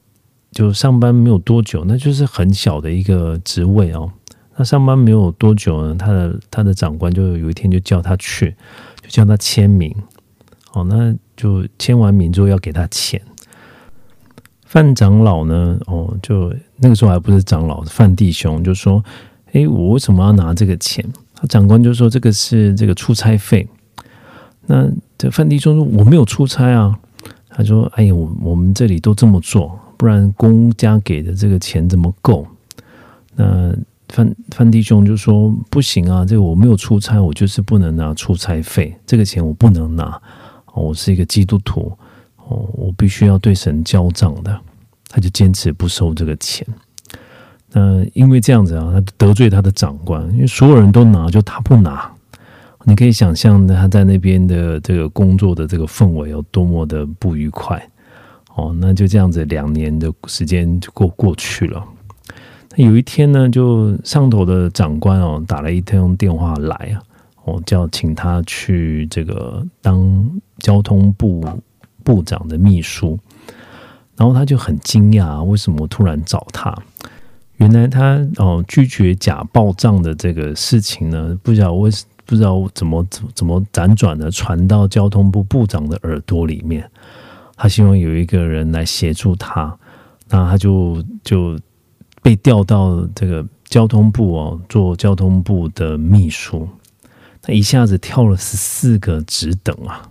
[0.52, 4.10] 就上班没有多久，那就是很小的一个职位哦。
[4.56, 8.54] 那上班没有多久呢，他的他的长官就有一天就叫他去，
[9.02, 9.92] 就叫他签名。
[10.72, 13.20] 哦，那就签完名之后要给他钱。
[14.64, 15.78] 范长老呢？
[15.86, 19.02] 哦，就那个时候还不是长老，范弟兄就说
[19.52, 21.04] ：“哎，我为什么要拿这个钱？”
[21.40, 23.66] 他长官就说：“这个是这个出差费。”
[24.66, 26.98] 那这范弟兄说：“我没有出差啊。”
[27.48, 32.44] 他说：“哎呀，我我们这里都这么做，不然公家给的这个钱怎么够？”
[33.36, 33.72] 那
[34.08, 40.20] 范范弟兄就说：“不行啊，这个我没有出差，我就是不能拿出差费，这个钱我不能拿。
[40.74, 41.92] 我是一个基督徒。”
[42.48, 44.58] 哦，我必须要对神交账的，
[45.08, 46.66] 他就坚持不收这个钱。
[47.72, 52.10] 那因为这样子啊，他得罪他的长官，因为所有人都拿，就他不拿。
[52.84, 57.80] 你可以想象他在那边的这个工作的这个氛围有多么的不愉快。
[58.54, 61.84] 哦，那就这样子，两年的时间就过过去了。
[62.74, 67.02] 那有一天呢，就上头的长官哦打了一通电话来啊，
[67.44, 70.28] 哦叫请他去这个当
[70.58, 71.44] 交通部
[72.02, 73.18] 部长的秘书，
[74.16, 76.74] 然后他就很惊讶，为什么突然找他？
[77.58, 81.90] 原来他哦拒绝假报账的这个事情呢，不知道为
[82.24, 86.88] 不知道怎么怎怎么辗转的传到交通部部长的耳朵里面，
[87.56, 89.76] 他希望有一个人来协助他，
[90.28, 91.58] 那他就就
[92.22, 96.68] 被调到这个交通部哦做交通部的秘书，
[97.42, 100.08] 他一下子跳了十四个职等啊！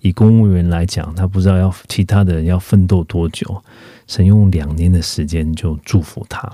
[0.00, 3.62] 以公务员来讲，他不知道要其他的人要奋斗多久，
[4.06, 6.48] 神用两年的时间就祝福他。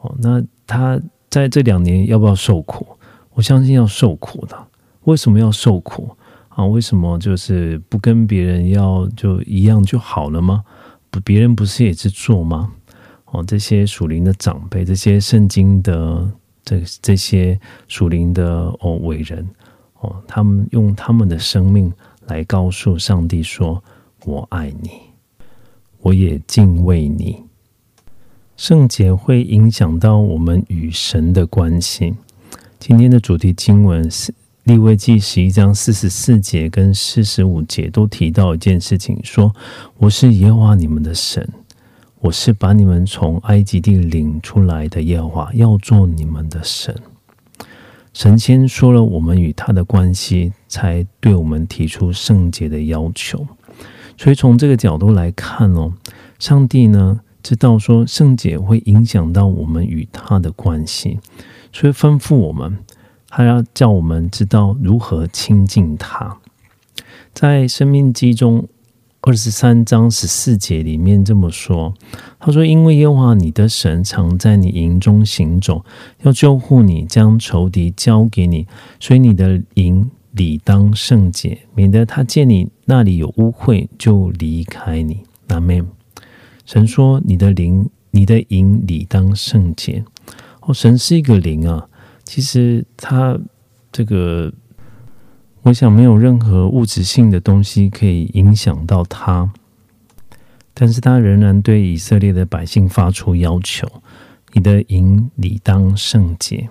[0.00, 2.86] 哦，那他在这两年要不要受苦？
[3.34, 4.56] 我相信要受苦的。
[5.04, 6.10] 为什么要受苦
[6.48, 6.64] 啊？
[6.64, 10.62] 为什么就是不跟别人要就一样就好了吗？
[11.10, 12.72] 不，别人不是也是做吗？
[13.26, 16.30] 哦，这些属灵的长辈，这些圣经的
[16.64, 17.58] 这这些
[17.88, 19.48] 属灵的哦伟人
[20.00, 21.92] 哦，他们用他们的生命
[22.26, 23.82] 来告诉上帝说
[24.26, 24.90] ：“我爱你，
[26.00, 27.42] 我也敬畏你。”
[28.60, 32.14] 圣洁会影响到我们与神的关系。
[32.78, 39.50] 今天的主题经文是立位记十一章四十四节跟四十五节，都提到一件事情：说
[39.96, 41.48] 我是耶和华你们的神，
[42.20, 46.94] 我是把你们从埃及地领出来的耶和华，要做你们的神。
[48.12, 53.46] 神先说了我们与他的关系，才对我们提出圣洁的要求。
[54.18, 55.94] 所以从这个角度来看哦，
[56.38, 57.20] 上帝呢？
[57.42, 61.18] 知道说圣洁会影响到我们与他的关系，
[61.72, 62.78] 所以吩咐我们，
[63.28, 66.38] 还要叫我们知道如何亲近他。
[67.32, 68.68] 在《生命记》中
[69.22, 71.94] 二十三章十四节里面这么说
[72.40, 75.84] ：“他说，因为耶和华你的神常在你营中行走，
[76.22, 78.66] 要救护你，将仇敌交给你，
[78.98, 85.99] 所以你的营理当圣洁，免得他见你那里有污秽就离开你。”阿门。
[86.70, 90.04] 神说：“你的灵，你的营理当圣洁。”
[90.62, 91.88] 哦，神是一个灵啊。
[92.22, 93.36] 其实他
[93.90, 94.52] 这个，
[95.62, 99.50] 我想没有任何物质性的东西可以影响到他，
[100.72, 103.88] 但是他仍然对以色列的百姓发出要求
[104.54, 106.68] ：“你的营理当圣洁。”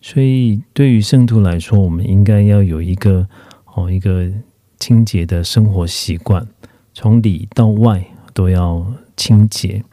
[0.00, 3.26] 所以，对于圣徒来说，我们应该要有一个
[3.74, 4.30] 哦，一个
[4.78, 6.46] 清洁的生活习惯，
[6.94, 8.06] 从里到外。
[8.40, 8.86] 都要
[9.18, 9.84] 清洁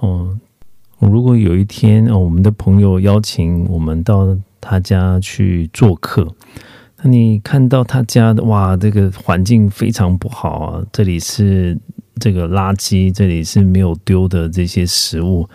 [0.00, 0.36] 哦。
[0.98, 6.26] 如果有一天哦，我们的朋友邀请我们到他家去做客，
[6.96, 10.84] 那你看到他家的哇，这个环境非常不好啊！
[10.90, 11.78] 这里是
[12.18, 15.48] 这个垃圾，这里是没有丢的这些食物，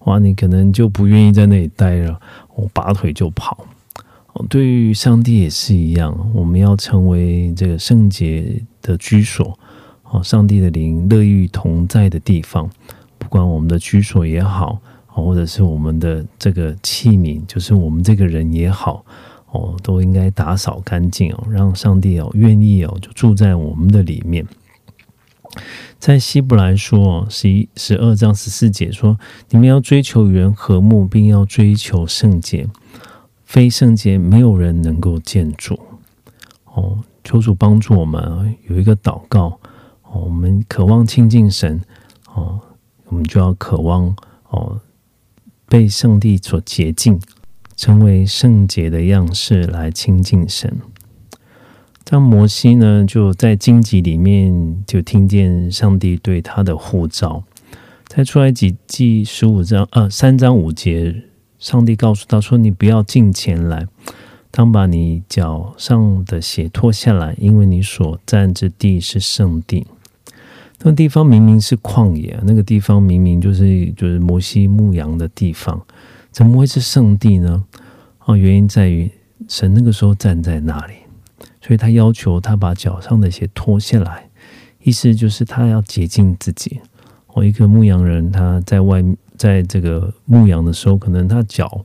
[0.00, 2.20] 哇，你可能就不愿意在那里待了，
[2.54, 3.66] 我拔腿就跑。
[4.50, 9.58] 对于上帝也是一样，我们要成为这个圣洁的居所。
[10.10, 12.70] 哦，上帝的灵乐于同在的地方，
[13.18, 19.04] 不管我们的居所也好，或者是我们的这个器皿，就是我们这个人也好，
[19.50, 24.46] 哦，都应该打扫干净哦，让上帝哦愿意哦就住在我们的里面。
[25.98, 29.18] 在希伯来说十一十二章十四节说
[29.50, 32.68] ：“你们要追求与人和睦，并要追求圣洁，
[33.44, 35.78] 非圣洁没有人能够见主。”
[36.72, 39.57] 哦，求主帮助我们有一个祷告。
[40.12, 41.80] 我们渴望亲近神，
[42.34, 42.60] 哦，
[43.06, 44.14] 我们就要渴望
[44.48, 44.80] 哦，
[45.66, 47.20] 被圣地所洁净，
[47.76, 50.78] 成为圣洁的样式来亲近神。
[52.04, 57.44] 当摩西呢，就在荆棘里面就听见上帝对他的呼召，
[58.06, 61.24] 在出来几记十五章呃三章五节，
[61.58, 63.86] 上帝告诉他说：“你不要进前来，
[64.50, 69.86] 当把你脚上的鞋脱下来，因为你所站之地是圣地。”
[70.80, 75.80] 那地方明明是旷野，那个地方明明就是就是摩西牧羊的地方，
[76.30, 77.64] 怎么会是圣地呢？
[78.24, 79.10] 哦，原因在于
[79.48, 80.94] 神那个时候站在那里，
[81.60, 84.28] 所以他要求他把脚上的鞋脱下来，
[84.82, 86.80] 意思就是他要洁净自己。
[87.34, 89.04] 哦，一个牧羊人他在外
[89.36, 91.84] 在这个牧羊的时候，可能他脚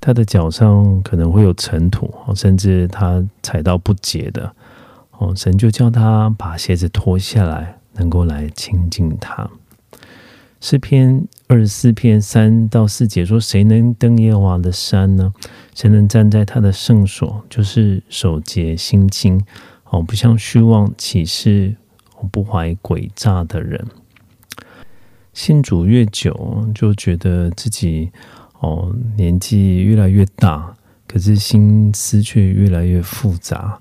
[0.00, 4.52] 他的脚上可能会有尘土，甚至他踩到不洁的，
[5.18, 7.75] 哦，神就叫他把鞋子脱下来。
[7.98, 9.50] 能够来亲近他。
[10.60, 15.32] 诗篇二十四篇三到四节说：“谁能登耶和华的山呢？
[15.74, 17.44] 谁能站在他的圣所？
[17.48, 19.44] 就是守节心清，
[19.90, 21.76] 哦，不像虚妄启示，
[22.32, 23.86] 不怀诡诈的人。”
[25.34, 28.10] 信主越久，就觉得自己
[28.60, 30.74] 哦年纪越来越大，
[31.06, 33.78] 可是心思却越来越复杂，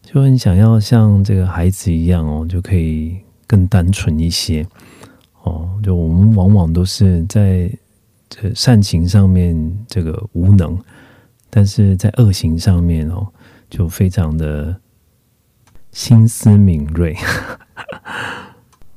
[0.00, 3.18] 就很想要像这个孩子一样哦，就可以
[3.52, 4.66] 更单纯一些
[5.42, 5.68] 哦。
[5.82, 7.70] 就我们往往都是在
[8.30, 9.54] 这善行上面
[9.86, 10.78] 这个无能，
[11.50, 13.26] 但是在恶行上面哦，
[13.68, 14.74] 就非常的
[15.90, 17.14] 心思敏锐。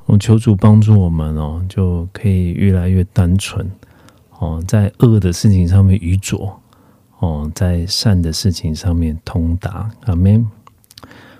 [0.06, 3.70] 我 求主帮助我们哦，就可以越来越单纯
[4.39, 6.58] 哦，在恶的事情上面愚拙
[7.20, 9.91] 哦，在善的事情上面通达。
[10.06, 10.47] 阿门。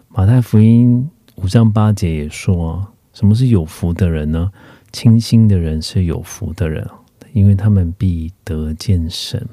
[0.10, 2.86] 马太福音五章八节也说，
[3.16, 4.52] 什么是有福的人呢？
[4.92, 6.86] 清心的人是有福的人，
[7.32, 9.48] 因为他们必得见神。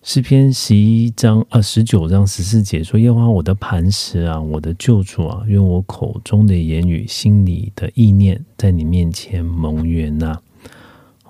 [0.00, 10.40] 诗篇十一章啊，十九章十四节说：“耶和华我的磐石啊，我的救主啊，愿我口中的言语、心里的意念，在你面前蒙悦纳。”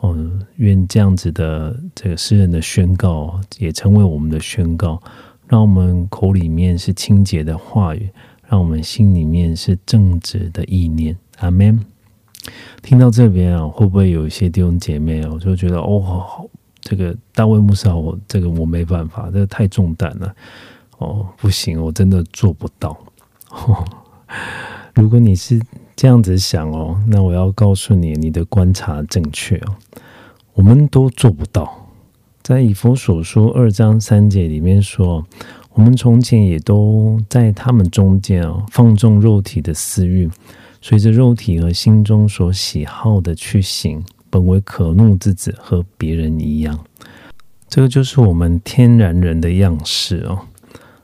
[0.01, 0.17] 哦，
[0.57, 5.03] 愿这样子的这个诗人的宣告，也成为我们的宣告，
[5.49, 8.11] 让我们口里面是清洁的话语，
[8.51, 11.17] 让我们心里面是正直的意念。
[11.39, 11.83] 阿门。
[12.83, 20.35] 听到这边啊，会不会有一些弟兄姐妹啊，就觉得哦，这个大卫穆萨，我这个我没办法，这个太重担了，
[20.99, 22.99] 哦，不行，我真的做不到。
[24.95, 25.61] 如果你是
[25.95, 29.77] 这样子想哦，那我要告诉你，你的观察正确哦，
[30.55, 31.87] 我们都做不到。
[32.43, 35.25] 在以佛所说二章三节里面说，
[35.75, 40.29] 我们从前也都在他们中间哦，放纵肉体的私欲，
[40.81, 44.05] 随着肉体和心中所喜好的去行。
[44.33, 46.79] 本为可怒之子，和别人一样，
[47.69, 50.39] 这个就是我们天然人的样式哦。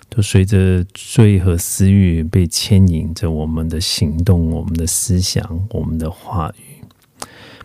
[0.08, 6.84] 都随着罪和私欲被牵引着我们的行动、我们的思想、我们的话语。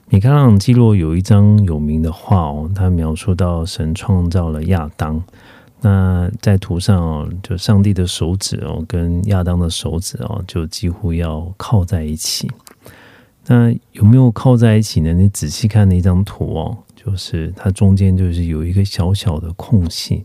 [0.10, 5.24] 米开朗基罗有一张有名的画哦，他描述到神创造了亚当，
[5.82, 12.50] 那在图上哦，就上帝的手指哦，跟亚当的手指哦，就几乎要靠在一起。
[13.48, 15.12] 那有没有靠在一起呢？
[15.14, 20.24] 你仔细看那张图哦，就是它中间就是有一个小小的空隙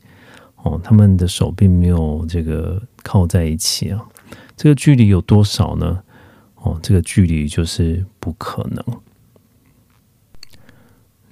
[0.62, 4.04] 哦，他们的手并没有这个靠在一起啊。
[4.54, 6.02] 这个距离有多少呢？
[6.57, 8.84] 哦，这个距离就是不可能。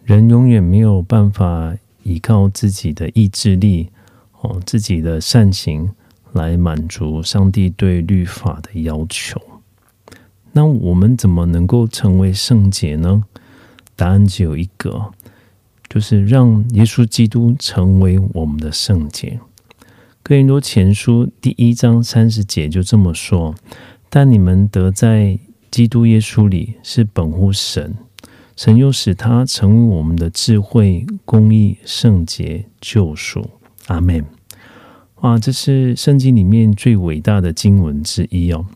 [0.05, 3.91] 人永远没有办法依靠自己的意志力
[4.45, 5.91] 哦，自己的善行
[6.35, 9.41] 来满足上帝对律法的要求。
[10.53, 13.25] 那我们怎么能够成为圣洁呢？
[13.97, 15.13] 答案只有一个，
[15.89, 19.41] 就是让耶稣基督成为我们的圣洁。
[20.23, 23.55] 哥林多前书第一章三十节就这么说
[24.11, 25.39] ：“但你们得在
[25.71, 27.97] 基督耶稣里是本乎神，
[28.55, 33.49] 神又使他成为我们的智慧、公义、圣洁、救赎。”
[33.87, 34.25] 阿门。
[35.21, 38.67] 哇，这是圣经里面最伟大的经文之一哦。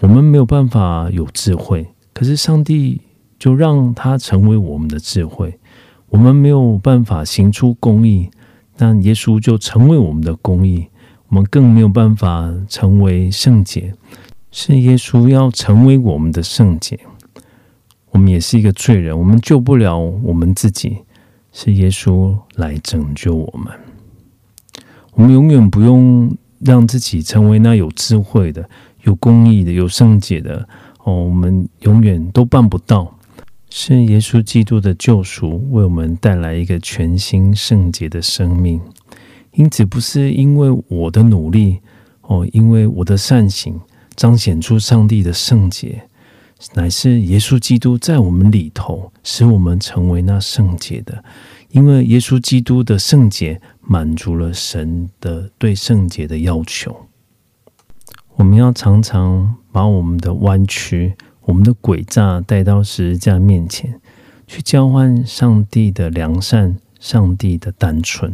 [0.00, 3.00] 我们没有办法有智慧，可是上帝
[3.38, 5.58] 就让他成为我们的智慧。
[6.08, 8.28] 我们没有办法行出公义，
[8.76, 10.88] 但耶稣就成为我们的公义。
[11.28, 13.94] 我们更没有办法成为圣洁，
[14.50, 16.98] 是耶稣要成为我们的圣洁。
[18.10, 20.98] 我们也是一个罪人，我们救不了我们自己，
[21.52, 23.72] 是耶稣来拯救我们。
[25.12, 28.68] 我们永远不用让自己成为那有智慧的。
[29.02, 30.68] 有公义的，有圣洁的
[31.02, 33.12] 哦，我们永远都办不到。
[33.68, 38.80] 是耶稣基督的救赎为我们带来一个全新圣洁的生命，
[39.54, 41.80] 因此不是因为我的努力
[42.20, 43.80] 哦，因为我的善行
[44.14, 46.02] 彰显出上帝的圣洁，
[46.74, 51.24] 乃是耶稣基督在我们里头使我们成为那圣洁的。
[51.72, 56.94] 因为耶稣基督的圣洁满足了神的对圣洁的要求。
[58.36, 64.00] 我们要常常把我们的弯曲、我们的诡诈带到十字架面前，
[64.46, 68.30] 去交换上帝的良善、上帝的单纯；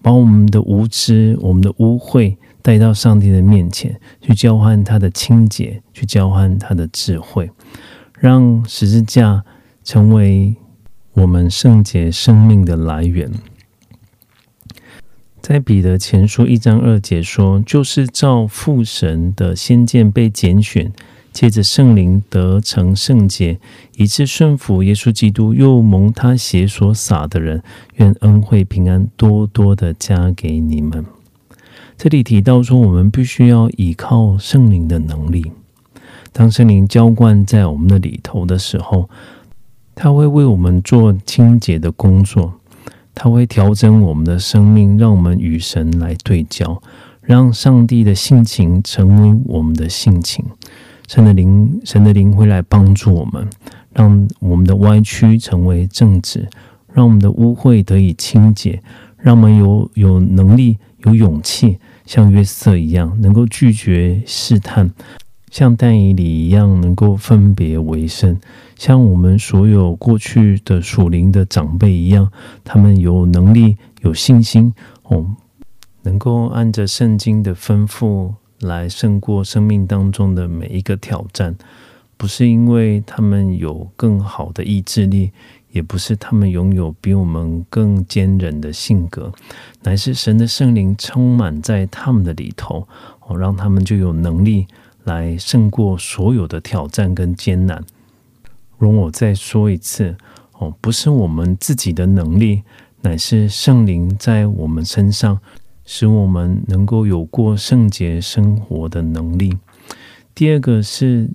[0.00, 7.50] 把我们的无知、我们的污秽带到上帝的面前，去交换他的清洁，去交换他的智慧，
[8.18, 9.44] 让十字架
[9.82, 10.54] 成为
[11.18, 13.28] 我们圣洁生命的来源。
[15.40, 20.92] 在彼得前书一章二节说，就是照父神的先见被拣选，
[21.32, 23.58] 借着圣灵得成圣洁，
[23.96, 27.64] 以致顺服耶稣基督，又蒙他血所洒的人，
[27.96, 31.04] 愿恩惠平安多多的加给你们。
[31.96, 35.50] 这里提到说，我们必须要依靠圣灵的能力。
[36.32, 39.10] 当圣灵浇灌在我们的里头的时候，
[40.00, 42.52] 他会为我们做清洁的工作，
[43.16, 46.80] 他会调整我们的生命，让我们与神来对焦，
[47.20, 50.44] 让上帝的性情成为我们的性情。
[51.08, 53.44] 神的灵，神的灵会来帮助我们，
[53.92, 56.48] 让我们的歪曲成为正直，
[56.92, 58.80] 让我们的污秽得以清洁，
[59.16, 61.76] 让我们有有能力、有勇气，
[62.06, 64.92] 像约瑟一样，能够拒绝试探。
[65.50, 68.36] 像但以理一样，能够分别为圣；
[68.78, 72.30] 像我们所有过去的属灵的长辈一样，
[72.62, 74.72] 他们有能力、有信心，
[75.02, 75.26] 哦，
[76.02, 81.56] 能够按着圣经的吩咐来胜过生命当中的每一个挑战。
[82.16, 85.32] 不是因为他们有更好的意志力，
[85.72, 89.32] 也不是他们拥有比我们更坚韧的性格，
[89.82, 92.86] 乃是神的圣灵充满在他们的里头，
[93.26, 94.68] 哦，让他们就有能力。
[95.04, 97.82] 来胜过所有的挑战跟艰难。
[98.78, 100.16] 容我再说一次
[100.58, 102.62] 哦，不是我们自己的能力，
[103.02, 105.38] 乃是圣灵在我们身上，
[105.84, 109.56] 使我们能够有过圣洁生活的能力。
[110.34, 111.30] 第二个是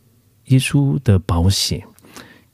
[0.45, 1.83] 耶稣的保险，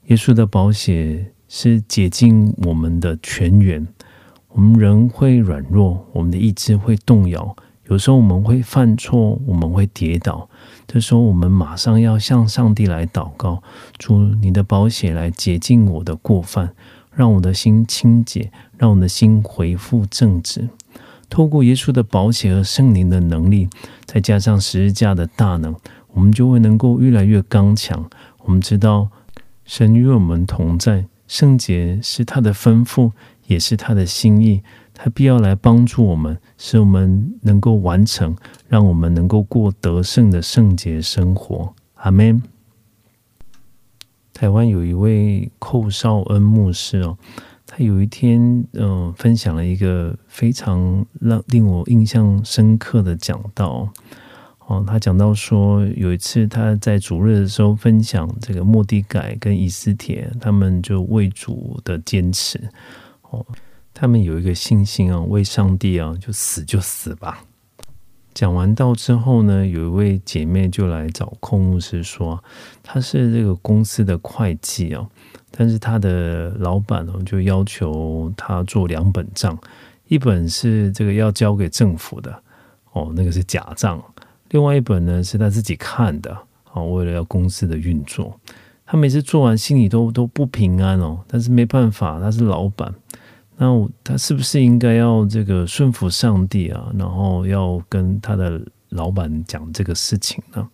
[0.06, 3.86] 耶稣的保险是解禁我们的泉源。
[4.48, 7.56] 我们人会软弱，我们的意志会动摇，
[7.90, 10.48] 有时候我们会犯错，我们会跌倒。
[10.86, 13.60] 这时候，我们马上要向上帝来祷告，
[13.98, 16.72] 主你的宝血来洁净我的过犯，
[17.12, 20.68] 让我的心清洁，让我的心恢复正直。
[21.28, 23.68] 透过耶稣的宝血和圣灵的能力，
[24.04, 25.74] 再加上十字架的大能，
[26.12, 28.08] 我们就会能够越来越刚强。
[28.44, 29.08] 我们知道，
[29.64, 33.10] 神与我们同在，圣洁是他的吩咐，
[33.48, 34.62] 也是他的心意。
[35.02, 38.36] 他必要来帮助我们，使我们能够完成，
[38.68, 41.74] 让我们能够过得胜的圣洁生活。
[41.94, 42.42] 阿门。
[44.34, 47.16] 台湾有一位寇绍恩牧师哦，
[47.66, 53.88] 他有一天嗯分享了一个非常让令我印象深刻的讲道
[54.66, 62.60] 哦，他讲到说有一次他在主日的时候分享这个莫迪改跟以斯帖他们就为主的坚持
[63.30, 63.46] 哦。
[63.92, 67.44] 他们有一个信心啊，为上帝啊，就死就死吧。
[68.32, 72.42] 讲完道之后呢，有一位姐妹就来找控牧师说，
[72.82, 75.06] 她是这个公司的会计啊，
[75.50, 79.58] 但是她的老板哦就要求她做两本账，
[80.06, 82.42] 一本是这个要交给政府的
[82.92, 83.98] 哦，那个是假账；
[84.50, 86.34] 另外一本呢是他自己看的
[86.72, 88.38] 哦，为了要公司的运作，
[88.86, 92.94] 他每次做完心里都都不平安哦，但是没办法，他是老板。
[93.62, 96.90] 那他是不是应该要这个顺服上帝啊？
[96.98, 98.58] 然后要跟他的
[98.88, 100.66] 老板讲这个事情呢？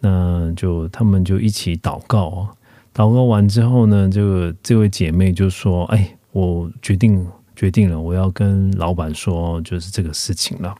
[0.00, 2.50] 那就他们就一起祷告啊。
[2.92, 7.24] 祷告完之后呢，这个这位姐妹就说：“哎，我决定
[7.54, 10.74] 决定了，我要跟老板说，就是这个事情了。”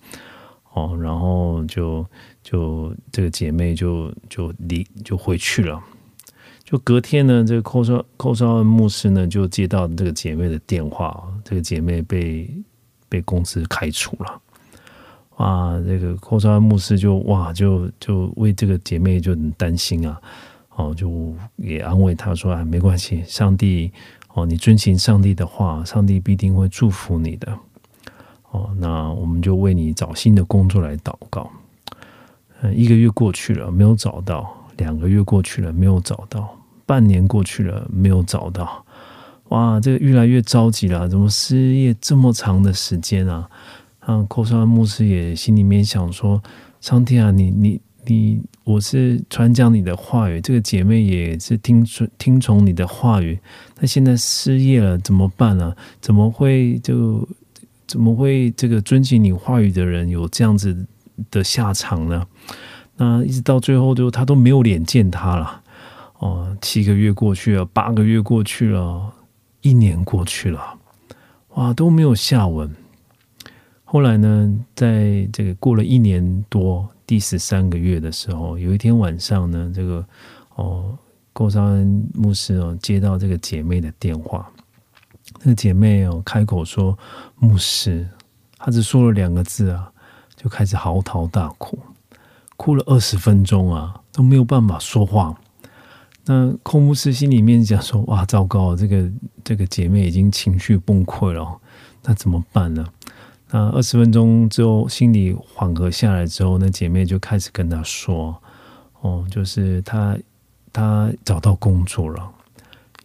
[0.74, 2.04] 哦，然后就
[2.42, 5.80] 就这个姐妹就就离就回去了。
[6.72, 12.48] 就隔天呢，这个寇少寇少恩牧师呢就接到这个姐妹的电话，这个姐妹被
[13.10, 14.40] 被公司开除了。
[15.36, 20.18] 哇，这个寇少恩牧师就哇就就为这个姐妹就很担心啊，
[20.76, 23.92] 哦，就也安慰她说啊，没关系，上帝
[24.32, 27.54] 哦，你遵循上帝的话，上帝必定会祝福你的。
[28.52, 31.50] 哦，那我们就为你找新的工作来祷告。
[32.62, 34.42] 嗯，一个月过去了，没有找到；
[34.78, 36.48] 两个月过去了，没有找到。
[36.86, 38.84] 半年过去了，没有找到，
[39.48, 41.08] 哇，这个越来越着急了。
[41.08, 43.48] 怎么失业这么长的时间啊？
[44.00, 46.42] 啊，寇山牧师也心里面想说：
[46.80, 53.38] 上帝啊，你你你，我是传讲你的话语，这个姐妹也是听从听从你的话语，
[53.78, 55.74] 那现在失业了怎么办呢？
[56.00, 57.28] 怎么会就
[57.86, 60.86] 怎么会这个遵循你话语的人有这样子
[61.30, 62.26] 的下场呢？
[62.96, 65.61] 那一直到最后，就他都没有脸见他了。
[66.22, 69.12] 哦，七个月过去了，八个月过去了，
[69.60, 70.78] 一年过去了，
[71.54, 72.72] 哇，都没有下文。
[73.82, 80.06] 后来呢，在这个过了一年多第十三个月的时候，有一天晚上呢，这个
[80.54, 80.96] 哦，
[81.32, 84.48] 郭绍恩牧师哦接到这个姐妹的电话，
[85.40, 86.96] 那个姐妹哦开口说
[87.40, 88.08] ：“牧师，
[88.58, 89.90] 她只说了两个字啊，
[90.36, 91.76] 就开始嚎啕大哭，
[92.56, 95.36] 哭了二十分钟啊，都没有办法说话。”
[96.24, 99.10] 那空牧师心里面讲说：“哇，糟糕，这个
[99.42, 101.60] 这个姐妹已经情绪崩溃了，
[102.04, 102.86] 那怎么办呢？”
[103.50, 108.34] 那二十分钟之后，心里缓和下来之后，那姐妹就开始跟他说
[109.02, 110.16] ：“哦，就是他
[110.72, 112.30] 他找到工作了，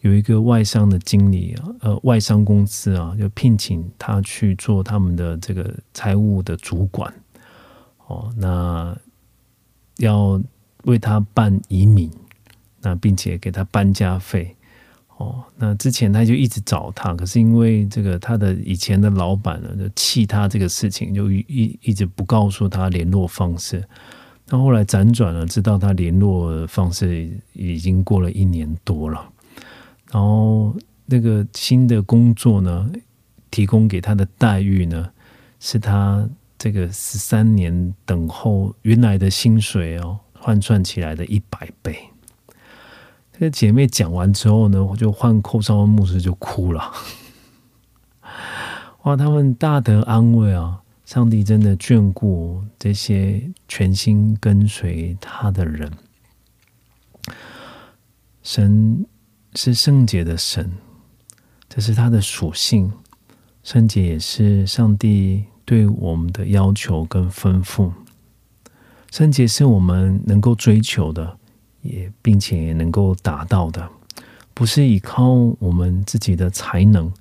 [0.01, 7.13] 有一个外商的经理，呃，外商公司啊，就聘请他去做他们的这个财务的主管。
[8.05, 8.95] 哦，那
[9.97, 10.41] 要
[10.83, 12.09] 为他办移民，
[12.87, 14.55] 那并且给他搬家费。
[15.17, 23.83] 哦，那之前他就一直找他，可是因为这个他的以前的老板呢，就气他这个事情，就一一直不告诉他联络方式。
[24.45, 29.29] 那后来辗转了，知道他联络方式已经过了一年多了。
[30.11, 30.73] 然后
[31.05, 32.89] 那个新的工作呢，
[33.51, 35.09] 提供给他的待遇呢，
[35.59, 41.97] 是他这个十三年等候原来的薪水哦，换算起来的一百倍。
[43.39, 46.91] 这姐妹讲完之后呢，我就换寇少文牧师就哭了。
[49.03, 50.81] 哇，他们大得安慰啊！
[51.05, 55.91] 上帝真的眷顾这些全心跟随他的人。
[58.41, 59.05] 神
[59.53, 60.71] 是圣洁的神，
[61.69, 62.91] 这是他的属性。
[63.63, 67.91] 圣洁也是上帝对我们的要求跟吩咐。
[69.11, 71.37] 圣洁是我们能够追求的。
[71.87, 73.89] 也并且能够达到的，
[74.53, 75.29] 不是依靠
[75.59, 77.11] 我们自己的才能，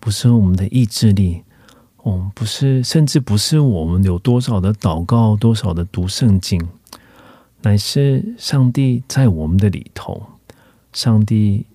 [0.00, 1.42] 不是我们的意志力，
[1.98, 6.60] 哦，不是，甚至不是我们有多少的祷告，多少的读圣经，
[7.62, 10.22] 乃是上帝在我们的里头，
[10.92, 11.66] 上帝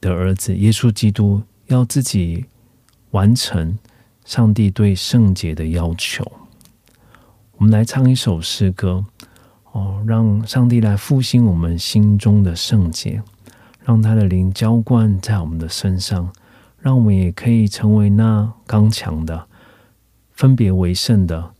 [0.00, 2.46] 的儿子耶稣基督要自己
[3.10, 3.78] 完成
[4.24, 6.24] 上帝对圣洁的要求。
[7.58, 9.04] 我们来唱一首诗歌。
[9.72, 13.22] 哦，让上帝来复兴我们心中的圣洁，
[13.82, 16.30] 让他的灵浇灌在我们的身上，
[16.78, 19.48] 让我们也可以成为那刚强的、
[20.32, 21.54] 分别为圣的，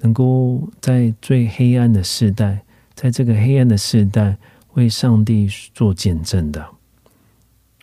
[0.00, 4.38] 能够在最黑暗的时代，在这个黑暗的时代
[4.72, 6.66] 为上帝做见证的。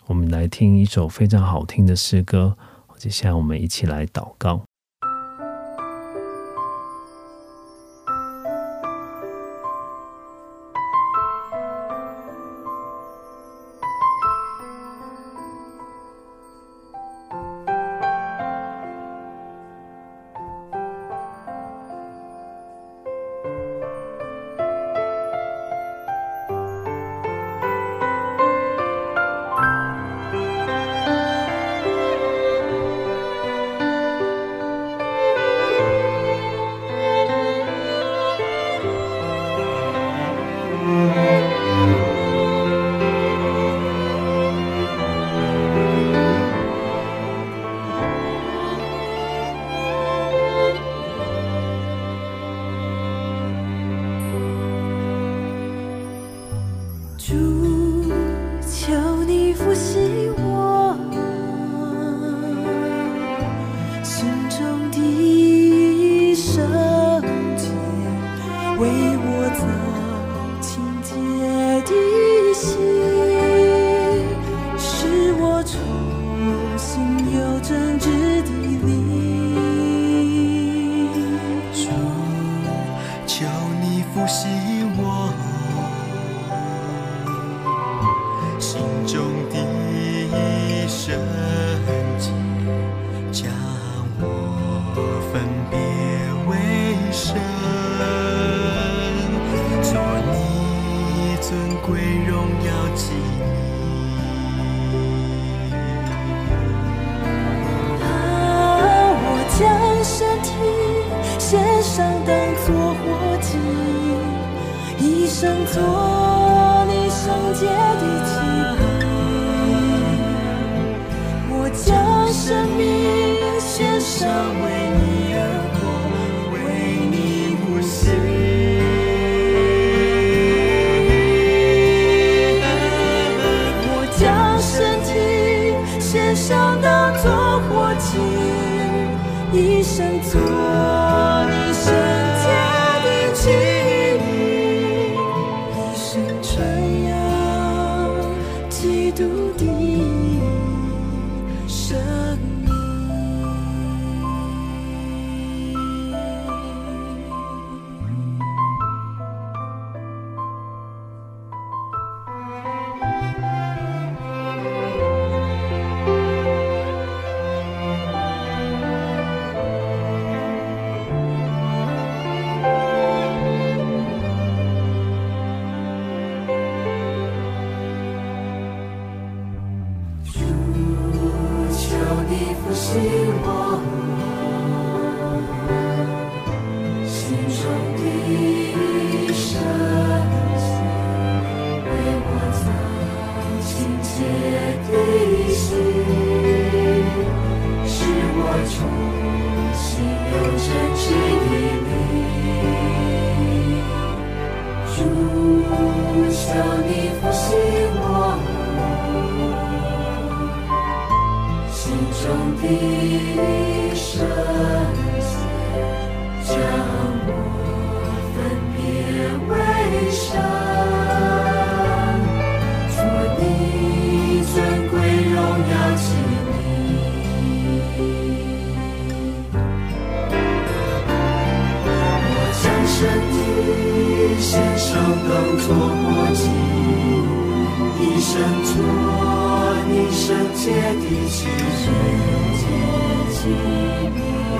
[0.08, 2.58] 我们来听一首非常好听的诗歌，
[2.98, 4.67] 接下来我们一起来祷告。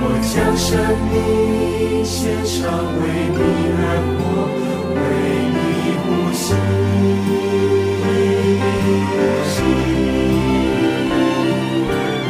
[0.00, 0.68] 我将生
[1.10, 1.12] 命
[2.04, 2.56] 献上，
[3.00, 3.02] 为
[3.34, 3.38] 你
[3.74, 3.82] 而
[4.14, 4.20] 活，
[4.94, 4.98] 为
[5.54, 5.56] 你
[6.02, 6.46] 呼吸，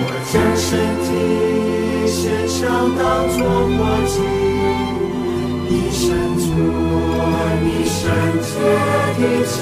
[0.00, 0.02] 我
[0.32, 0.66] 将身
[1.04, 1.08] 体
[2.08, 2.16] 献
[2.48, 2.58] 上，
[2.96, 3.00] 当
[3.36, 3.38] 作
[3.76, 4.16] 活祭，
[5.68, 6.06] 一生
[6.40, 6.46] 做
[7.62, 8.00] 你圣
[8.42, 8.48] 洁
[9.18, 9.54] 的器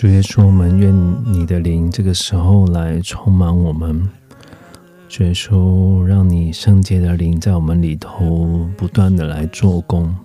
[0.00, 0.94] 主耶稣，我们愿
[1.30, 4.08] 你的灵这个时候来充满我们。
[5.10, 10.16] 主耶稣，让你圣洁的灵在我们里头不断的来做工。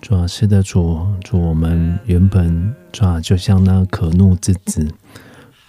[0.00, 4.86] 主啊，是的，主主，我们原本主啊，就像那可怒之子，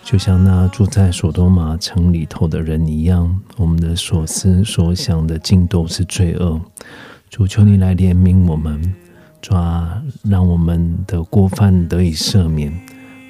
[0.04, 6.62] 就像那住在所多玛城里头的人一样，我们的所思所想的尽都是罪恶。
[7.32, 8.94] 主，求你来怜悯我们，
[9.42, 12.72] 主啊，让我们的过犯得以赦免。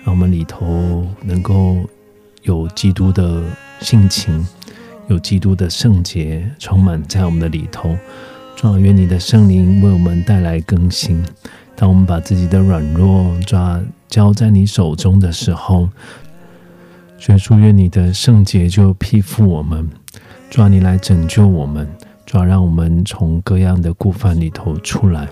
[0.06, 1.78] 让我们里头能够
[2.42, 3.42] 有基督的
[3.80, 4.46] 性情，
[5.08, 7.98] 有基督的圣洁充满在我们的里头。
[8.56, 11.24] 主，愿你的圣灵为我们带来更新。
[11.76, 15.90] 当我们把自己的软弱抓交在你手中的时候，
[17.18, 19.90] 主祝愿你的圣洁就披覆我们。
[20.50, 21.88] 主，你来拯救我们。
[22.26, 25.28] 主，让我们从各样的过犯里头出来。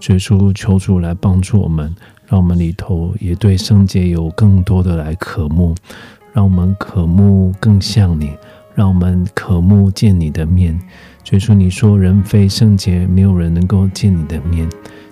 [0.00, 0.18] 主，
[0.52, 1.94] 求主来帮助我们。
[2.28, 5.74] 让我们里头也对圣洁有更多的来渴慕，
[6.32, 8.30] 让我们渴慕更像你，
[8.74, 10.78] 让我们渴慕见你的面。
[11.24, 14.68] 所以说，你说人非圣洁，没有人能够见你的面。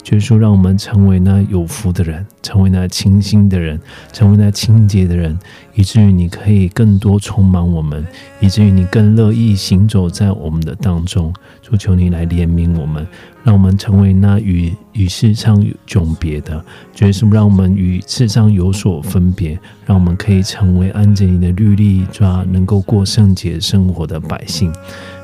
[0.07, 3.77] 就是说，让我们成为那有福的人，成为那清新的人，
[4.13, 5.37] 成为那清洁的人，
[5.75, 8.07] 以至于你可以更多充满我们，
[8.39, 11.35] 以至于你更乐意行走在我们的当中。
[11.61, 13.05] 主求你来怜悯我们，
[13.43, 16.65] 让我们成为那与与世上迥别的，
[17.01, 24.73] 耶稣，让我们与世上有所分别，让我们可以成为按着你的律例抓，能够过圣洁生活的百姓。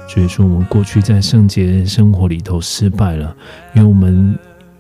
[0.09, 3.33] 所以说，我们过去在圣洁生活里头失败了，
[3.77, 4.37] 因为我们。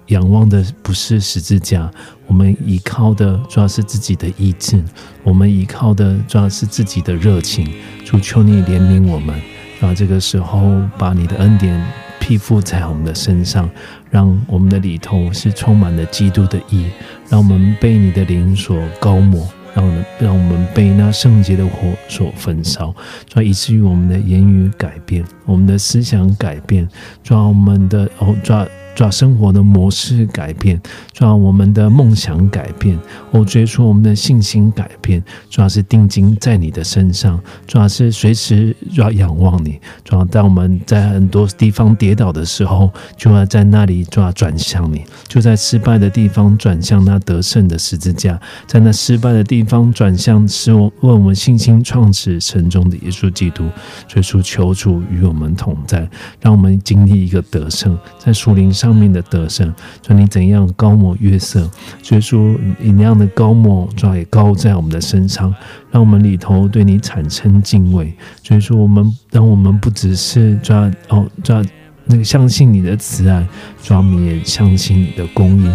[0.06, 1.90] 仰望的不是十字架，
[2.26, 4.82] 我们依靠的主要是自己的意志，
[5.22, 7.68] 我们依靠的主要是自己的热情。
[8.04, 9.40] 主求你怜悯我们，
[9.80, 10.60] 然后这个时候
[10.98, 11.82] 把你的恩典
[12.20, 13.70] 披覆在我们的身上，
[14.10, 16.86] 让我们的里头是充满了基督的义，
[17.28, 19.48] 让我们被你的灵所高抹。
[19.74, 21.72] 让我们让我们被那圣洁的火
[22.06, 22.94] 所焚烧，
[23.26, 26.86] 主要以至于我们的言语改变，我们的思想改变，
[27.24, 28.68] 主要我们的哦，主要。
[28.94, 30.80] 主要生活的模式改变，
[31.12, 32.98] 主要我们的梦想改变，
[33.30, 53.64] 我追出我们的信心改变，主要是定睛在你的身上，主要是随时要仰望你，主要当我们在很多地方跌倒的时候，就要在那里就要转向你，就在失败的地方转向那得胜的十字架，在那失败的地方转向使我为我们信心创始成终的耶稣基督，
[54.06, 56.06] 追出求主与我们同在，
[56.40, 58.70] 让我们经历一个得胜，在树林。
[58.82, 59.72] 上面的得胜，
[60.04, 61.70] 说你怎样高抹月色，
[62.02, 65.54] 所以说你那样的高抹，主也高在我们的身上，
[65.92, 68.12] 让我们里头对你产生敬畏。
[68.42, 71.62] 所以说，我们让我们不只是抓哦抓
[72.06, 73.46] 那个相信你的慈爱，
[73.84, 75.70] 抓我们也相信你的公义。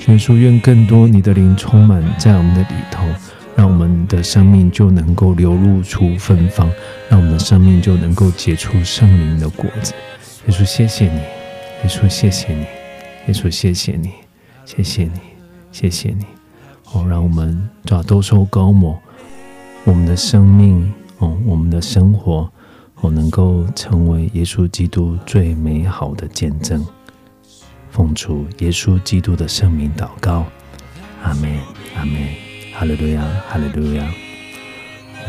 [0.00, 3.04] 所以说，愿更多你的灵充满在我们的里头，
[3.56, 6.66] 让我们的生命就能够流露出芬芳，
[7.10, 9.92] 让我们的生命就能够结出圣灵的果子。
[10.46, 11.37] 耶稣，谢谢你。
[11.82, 12.62] 耶稣，谢谢你，
[13.26, 14.12] 耶稣，谢谢你，
[14.64, 15.20] 谢谢你，
[15.70, 16.24] 谢谢你。
[16.92, 18.98] 哦，让我们抓都收高摩，
[19.84, 22.50] 我们的生命，哦，我们的生活，
[22.96, 26.84] 哦，能够成为耶稣基督最美好的见证。
[27.90, 30.44] 奉主耶稣基督的圣名祷告，
[31.22, 31.60] 阿门，
[31.96, 32.20] 阿门，
[32.74, 34.04] 哈利路亚，哈利路亚。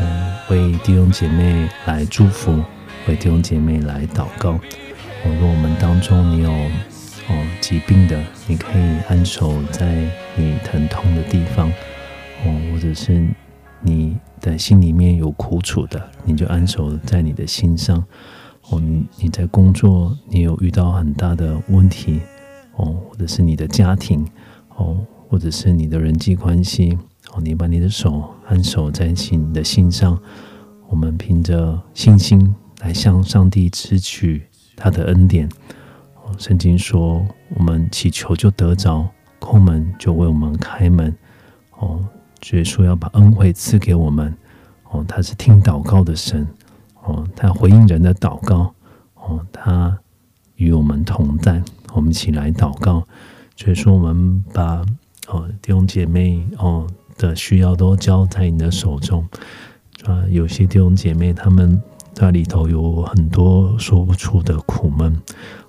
[0.00, 2.62] 嗯，为弟兄姐妹来祝福，
[3.06, 4.58] 为弟兄姐妹来祷告。
[5.24, 11.68] 哦，如果我们当中你有哦疾病的，你可以安守在你疼痛的地方
[12.44, 13.26] 哦，或者是
[13.82, 18.02] 你的心里面有苦楚的，你就安守在你的心上
[18.70, 18.80] 哦。
[18.80, 22.20] 你你在工作，你有遇到很大的问题
[22.76, 24.26] 哦，或者是你的家庭
[24.76, 26.98] 哦，或者是你的人际关系
[27.32, 30.18] 哦，你把你的手安守在你的心上，
[30.88, 34.44] 我们凭着信心来向上帝支取。
[34.80, 35.46] 他的恩典，
[36.14, 37.22] 哦圣经说
[37.54, 39.06] ：“我们祈求就得着，
[39.38, 41.14] 叩门就为我们开门。”
[41.78, 42.02] 哦，
[42.52, 44.34] 耶稣要把恩惠赐给我们。
[44.90, 46.48] 哦，他是听祷告的神。
[47.02, 48.74] 哦，他回应人的祷告。
[49.16, 49.98] 哦，他
[50.56, 51.62] 与我们同在。
[51.92, 53.06] 我们一起来祷告。
[53.56, 54.82] 所以说，我们把
[55.28, 56.86] 哦弟兄姐妹哦
[57.18, 59.28] 的需要都交在你的手中。
[60.06, 61.82] 啊，有些弟兄姐妹他们。
[62.12, 65.16] 在里头有很多说不出的苦闷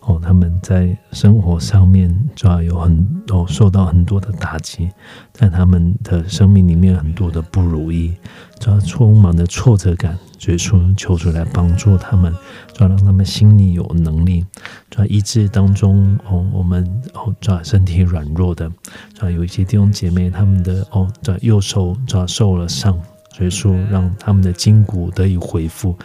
[0.02, 4.90] 哦，他们在生活上面主要有很哦受到很多的打击，
[5.32, 8.16] 在他们的生命里面很多的不如意，
[8.60, 12.34] 主要充满的挫折感，所以说求主来帮助他们，
[12.74, 14.44] 主要让他们心里有能力，
[14.90, 16.84] 主要医治当中哦，我们
[17.14, 18.68] 哦主要身体软弱的，
[19.14, 23.00] 主要有一些弟兄姐妹他们的哦主要右手主要受了伤。
[23.34, 25.98] 所以说，让他们的筋骨得以恢复，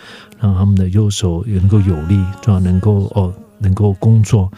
[0.46, 4.48] 让他们的右手也能够有力，主要能够哦，能够工作，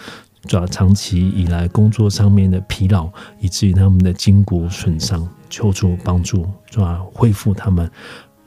[0.46, 3.08] 主要长期以来工作上面的疲劳，
[3.40, 7.90] 以至于他们的筋骨损伤，求助帮助，主要恢复他们。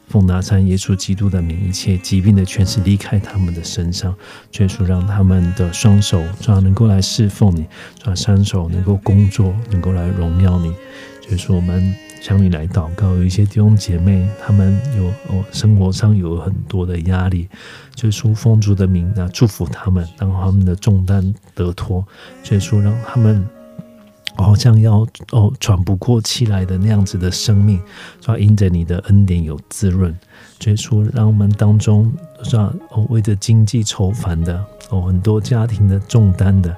[0.07, 4.13] 奉拿山耶稣基督的名，一切疾病的全是离开他们的身上，
[4.59, 7.65] 耶稣让他们的双手主要能够来侍奉你，
[7.97, 10.71] 主要双手能够工作，能够来荣耀你。
[11.27, 11.91] 就是我们。
[12.21, 17.49] 向你来祷告，有一些弟兄姐妹，他们有哦，生活上有很多的压力，
[17.95, 22.05] 就是说奉主的名啊，祝福他们，让他们的重担得脱，
[22.43, 23.43] 所以说让他们
[24.35, 27.81] 好像要哦喘不过气来的那样子的生命，
[28.27, 30.15] 要因着你的恩典有滋润，
[30.59, 32.13] 所以说让我们当中
[32.43, 36.75] 是吧哦为着经济愁烦的哦很多家庭的重担的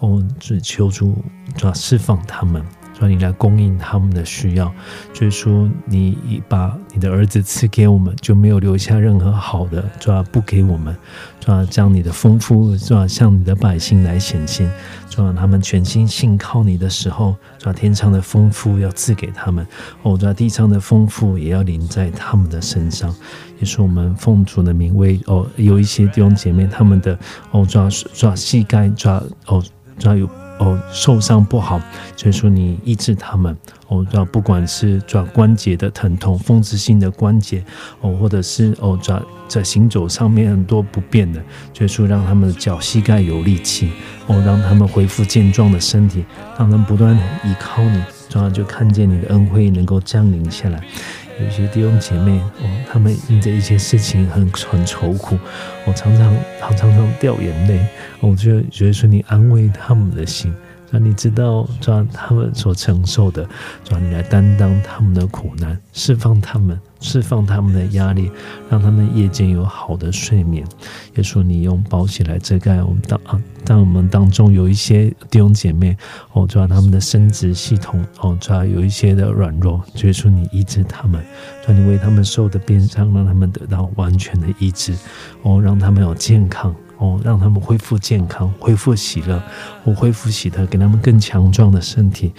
[0.00, 1.22] 哦，只求主
[1.62, 2.64] 要释放他们。
[2.98, 4.72] 说你来供应他们的需要，
[5.12, 10.96] 就是说你把你的儿子赐给我们，就没有留下任何好的，主要不给我们，
[11.38, 14.70] 主要将你的丰富，主要向你的百姓来显现，
[15.10, 19.66] 主要他们全心信靠你的时候，主要天上的丰富要赐给他们，
[20.02, 23.14] 哦，主要地上的丰富也要临在他们的身上。
[23.58, 27.18] 也是我们奉主的名为哦，有一些弟兄姐妹他们的
[27.50, 29.16] 哦，主要主要膝盖主要
[29.46, 29.62] 哦，
[29.98, 30.45] 主要有。
[30.58, 31.80] 哦受伤不好，
[32.16, 33.56] 所以说你医治他们
[33.88, 37.64] 哦，主要不管是转关节的疼痛、风湿性的关节
[38.00, 41.40] 哦，或者是哦在在行走上面很多不便的，
[41.72, 43.92] 所以说让他们的脚膝盖有力气
[44.26, 46.24] 哦，让他们恢复健壮的身体，
[46.58, 50.82] 让他们不断地依靠你，主要就看见你的恩惠能够降临下来。
[51.38, 55.38] 有些弟兄姐妹哦，他们因着一些事情很很愁苦，
[55.86, 57.78] 我常常常常常掉眼泪。
[58.20, 60.54] 我就觉得说你安慰他们的心，
[60.90, 63.46] 让你知道，让他们所承受的，
[63.90, 68.30] 让你来担当他们的苦难，释放他们，释放他们的压力，
[68.70, 70.66] 让他们夜间有好的睡眠。
[71.14, 75.96] 也说你用宝血来遮盖我们当啊，当我们当中有一些弟兄姐妹
[76.32, 81.22] 哦，主要他们的生殖系统哦，主要有一些的软弱，就说你医治他们，
[81.66, 84.94] 让你为他们受的鞭伤，让他们得到完全的医治
[85.42, 86.74] 哦，让他们有健康。
[86.98, 89.42] 哦，让他们恢复健康，恢复喜乐，
[89.84, 92.32] 我恢复喜乐，给他们更强壮的身体。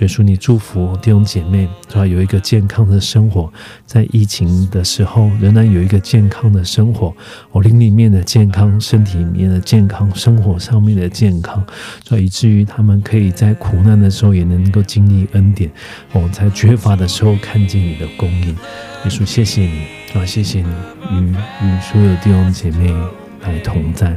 [0.00, 2.06] 耶稣，你祝福弟兄姐妹，是吧？
[2.06, 3.52] 有一个健康的生活，
[3.86, 7.14] 在疫情的时候，仍然有一个健康的生活。
[7.50, 11.64] 我灵里面的健康，身体里面的健康，生活上面的健康，
[12.04, 15.70] 所以以至于他们可以在苦难的时候也能够经历恩典。
[16.12, 18.48] 哦，在缺乏的时候看见你的供应。
[18.48, 20.68] 耶稣，谢谢你，啊，谢谢你，
[21.10, 23.23] 与与所有弟兄姐妹。
[23.44, 24.16] 来同在，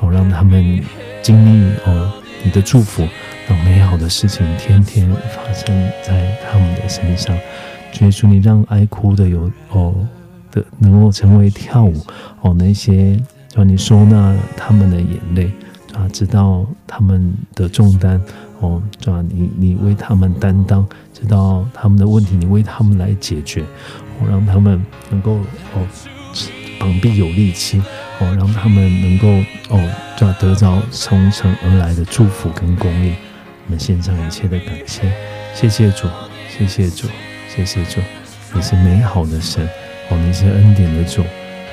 [0.00, 0.82] 哦，让他们
[1.22, 2.12] 经历哦
[2.42, 3.06] 你的祝福，
[3.48, 5.66] 让美好的事情天天发生
[6.02, 7.34] 在他们的身上。
[8.00, 9.94] 耶稣，你让爱哭的有哦
[10.50, 11.94] 的能够成为跳舞
[12.40, 13.16] 哦，那些
[13.54, 15.50] 让你收纳他们的眼泪
[15.94, 18.20] 啊，知道他们的重担
[18.58, 19.22] 哦，吧？
[19.28, 23.62] 你你为他们担当，知道他们的问题，你为他们来解决，
[24.18, 25.34] 哦，让他们能够
[25.74, 25.86] 哦。
[26.84, 27.80] 膀臂有力气
[28.20, 29.26] 哦，让他们能够
[29.70, 33.14] 哦，就要得着从神而来的祝福跟供应。
[33.64, 35.10] 我们献上一切的感谢，
[35.54, 36.06] 谢谢主，
[36.46, 37.06] 谢谢主，
[37.48, 38.00] 谢谢主，
[38.52, 39.66] 你是美好的神
[40.10, 41.22] 哦，你是恩典的主。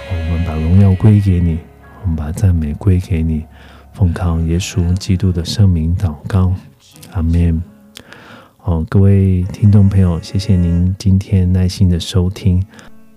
[0.09, 1.59] 我们把荣耀归给你，
[2.03, 3.43] 我们把赞美归给你，
[3.91, 6.53] 奉靠耶稣基督的圣名祷告，
[7.11, 7.61] 阿门。
[8.59, 12.63] 好，各位听众朋友，谢谢您今天耐心的收听。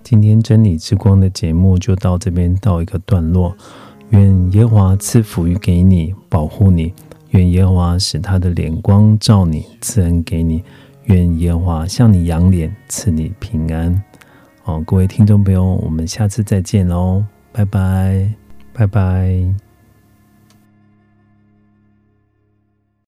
[0.05, 3.57] 今天真理之光的节目就到这边到一个段落。
[4.09, 6.93] 愿耶和华赐福于给你，保护你；
[7.31, 10.61] 愿耶和华使他的脸光照你，赐恩给你；
[11.05, 13.99] 愿耶和华向你扬脸，赐你平安。
[14.61, 18.31] 好，各位听众朋友，我们下次再见喽，拜拜，
[18.73, 19.64] 拜拜。